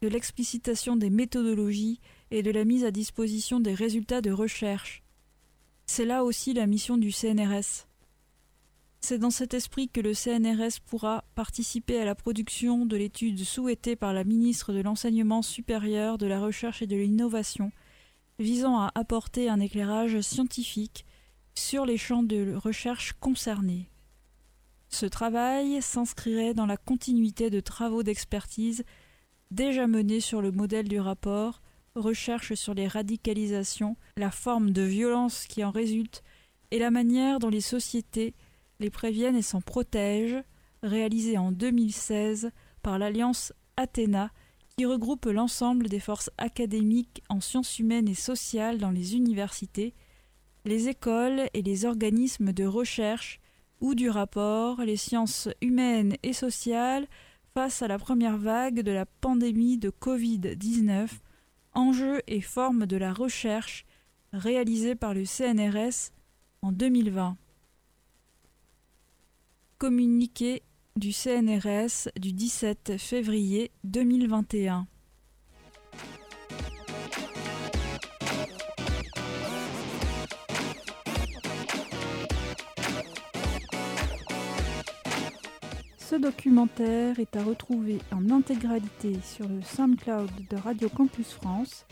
de 0.00 0.08
l'explicitation 0.08 0.96
des 0.96 1.10
méthodologies 1.10 2.00
et 2.30 2.42
de 2.42 2.50
la 2.50 2.64
mise 2.64 2.84
à 2.84 2.90
disposition 2.90 3.60
des 3.60 3.74
résultats 3.74 4.20
de 4.20 4.30
recherche. 4.30 5.02
C'est 5.86 6.04
là 6.04 6.24
aussi 6.24 6.54
la 6.54 6.66
mission 6.66 6.96
du 6.96 7.12
CNRS. 7.12 7.86
C'est 9.00 9.18
dans 9.18 9.30
cet 9.30 9.54
esprit 9.54 9.88
que 9.88 10.00
le 10.00 10.12
CNRS 10.12 10.80
pourra 10.84 11.24
participer 11.34 12.00
à 12.00 12.04
la 12.04 12.14
production 12.14 12.84
de 12.84 12.96
l'étude 12.96 13.42
souhaitée 13.44 13.96
par 13.96 14.12
la 14.12 14.24
ministre 14.24 14.72
de 14.72 14.80
l'Enseignement 14.80 15.42
supérieur, 15.42 16.18
de 16.18 16.26
la 16.26 16.40
Recherche 16.40 16.82
et 16.82 16.86
de 16.86 16.96
l'Innovation, 16.96 17.70
visant 18.38 18.78
à 18.78 18.90
apporter 18.94 19.48
un 19.48 19.60
éclairage 19.60 20.20
scientifique 20.20 21.04
sur 21.54 21.84
les 21.84 21.96
champs 21.96 22.22
de 22.22 22.54
recherche 22.54 23.14
concernés. 23.14 23.90
Ce 24.88 25.06
travail 25.06 25.82
s'inscrirait 25.82 26.54
dans 26.54 26.66
la 26.66 26.76
continuité 26.76 27.50
de 27.50 27.60
travaux 27.60 28.02
d'expertise 28.02 28.84
déjà 29.50 29.86
menés 29.86 30.20
sur 30.20 30.40
le 30.40 30.52
modèle 30.52 30.88
du 30.88 31.00
rapport 31.00 31.60
Recherche 31.94 32.54
sur 32.54 32.74
les 32.74 32.86
radicalisations, 32.86 33.96
la 34.16 34.30
forme 34.30 34.70
de 34.70 34.82
violence 34.82 35.46
qui 35.46 35.64
en 35.64 35.72
résulte 35.72 36.22
et 36.70 36.78
la 36.78 36.92
manière 36.92 37.40
dont 37.40 37.48
les 37.48 37.60
sociétés 37.60 38.34
les 38.78 38.90
préviennent 38.90 39.34
et 39.34 39.42
s'en 39.42 39.60
protègent, 39.60 40.44
réalisé 40.84 41.38
en 41.38 41.50
2016 41.50 42.52
par 42.82 43.00
l'Alliance 43.00 43.52
Athéna 43.76 44.30
qui 44.78 44.86
regroupe 44.86 45.26
l'ensemble 45.26 45.88
des 45.88 45.98
forces 45.98 46.30
académiques 46.38 47.24
en 47.28 47.40
sciences 47.40 47.80
humaines 47.80 48.06
et 48.06 48.14
sociales 48.14 48.78
dans 48.78 48.92
les 48.92 49.16
universités, 49.16 49.92
les 50.64 50.88
écoles 50.88 51.48
et 51.52 51.62
les 51.62 51.84
organismes 51.84 52.52
de 52.52 52.64
recherche 52.64 53.40
ou 53.80 53.96
du 53.96 54.08
rapport 54.08 54.80
les 54.82 54.96
sciences 54.96 55.48
humaines 55.60 56.14
et 56.22 56.32
sociales 56.32 57.08
face 57.54 57.82
à 57.82 57.88
la 57.88 57.98
première 57.98 58.38
vague 58.38 58.82
de 58.82 58.92
la 58.92 59.04
pandémie 59.04 59.78
de 59.78 59.90
Covid-19, 59.90 61.08
enjeux 61.74 62.22
et 62.28 62.40
formes 62.40 62.86
de 62.86 62.96
la 62.96 63.12
recherche 63.12 63.84
réalisée 64.32 64.94
par 64.94 65.12
le 65.12 65.24
CNRS 65.24 66.12
en 66.62 66.70
2020. 66.70 67.36
Communiqué 69.78 70.62
du 70.98 71.12
CNRS 71.12 72.10
du 72.18 72.32
17 72.32 72.96
février 72.98 73.70
2021. 73.84 74.86
Ce 85.98 86.16
documentaire 86.16 87.20
est 87.20 87.36
à 87.36 87.44
retrouver 87.44 87.98
en 88.10 88.30
intégralité 88.30 89.18
sur 89.22 89.48
le 89.48 89.62
SoundCloud 89.62 90.30
de 90.50 90.56
Radio 90.56 90.88
Campus 90.88 91.32
France. 91.32 91.86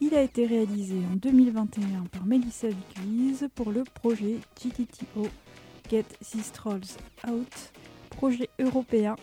Il 0.00 0.14
a 0.14 0.22
été 0.22 0.46
réalisé 0.46 0.96
en 1.12 1.16
2021 1.16 2.04
par 2.10 2.24
Mélissa 2.24 2.68
Vicuise 2.68 3.48
pour 3.54 3.70
le 3.70 3.84
projet 3.84 4.38
GTTO 4.58 5.28
Get 5.90 6.06
These 6.20 6.52
Trolls 6.52 6.96
Out 7.28 7.72
projet 8.16 8.48
européen 8.58 9.16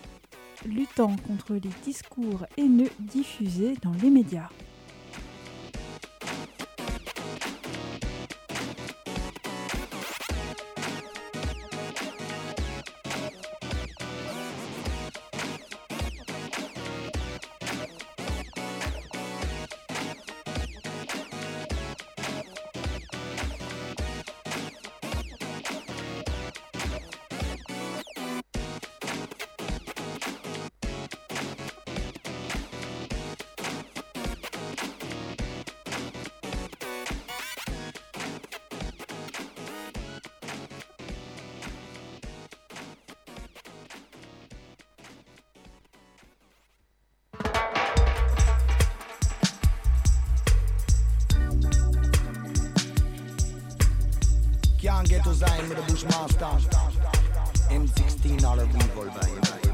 luttant 0.65 1.15
contre 1.27 1.53
les 1.53 1.71
discours 1.83 2.45
haineux 2.57 2.91
diffusés 2.99 3.73
dans 3.81 3.91
les 4.01 4.09
médias. 4.09 4.49
Get 55.03 55.17
ghetto 55.17 55.33
sign 55.33 55.67
with 55.67 55.77
a 55.77 55.81
bushmaster. 55.81 56.45
M16 57.69 58.43
all 58.45 58.57
a 58.57 58.65
revolver. 58.65 59.72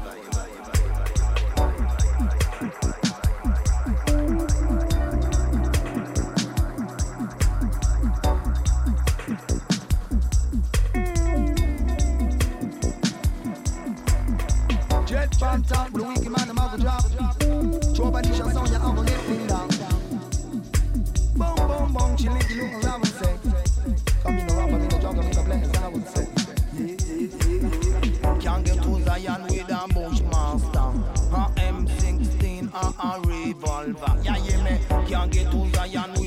and 35.20 35.32
get 35.32 35.50
to 35.50 35.70
Zion 35.74 36.19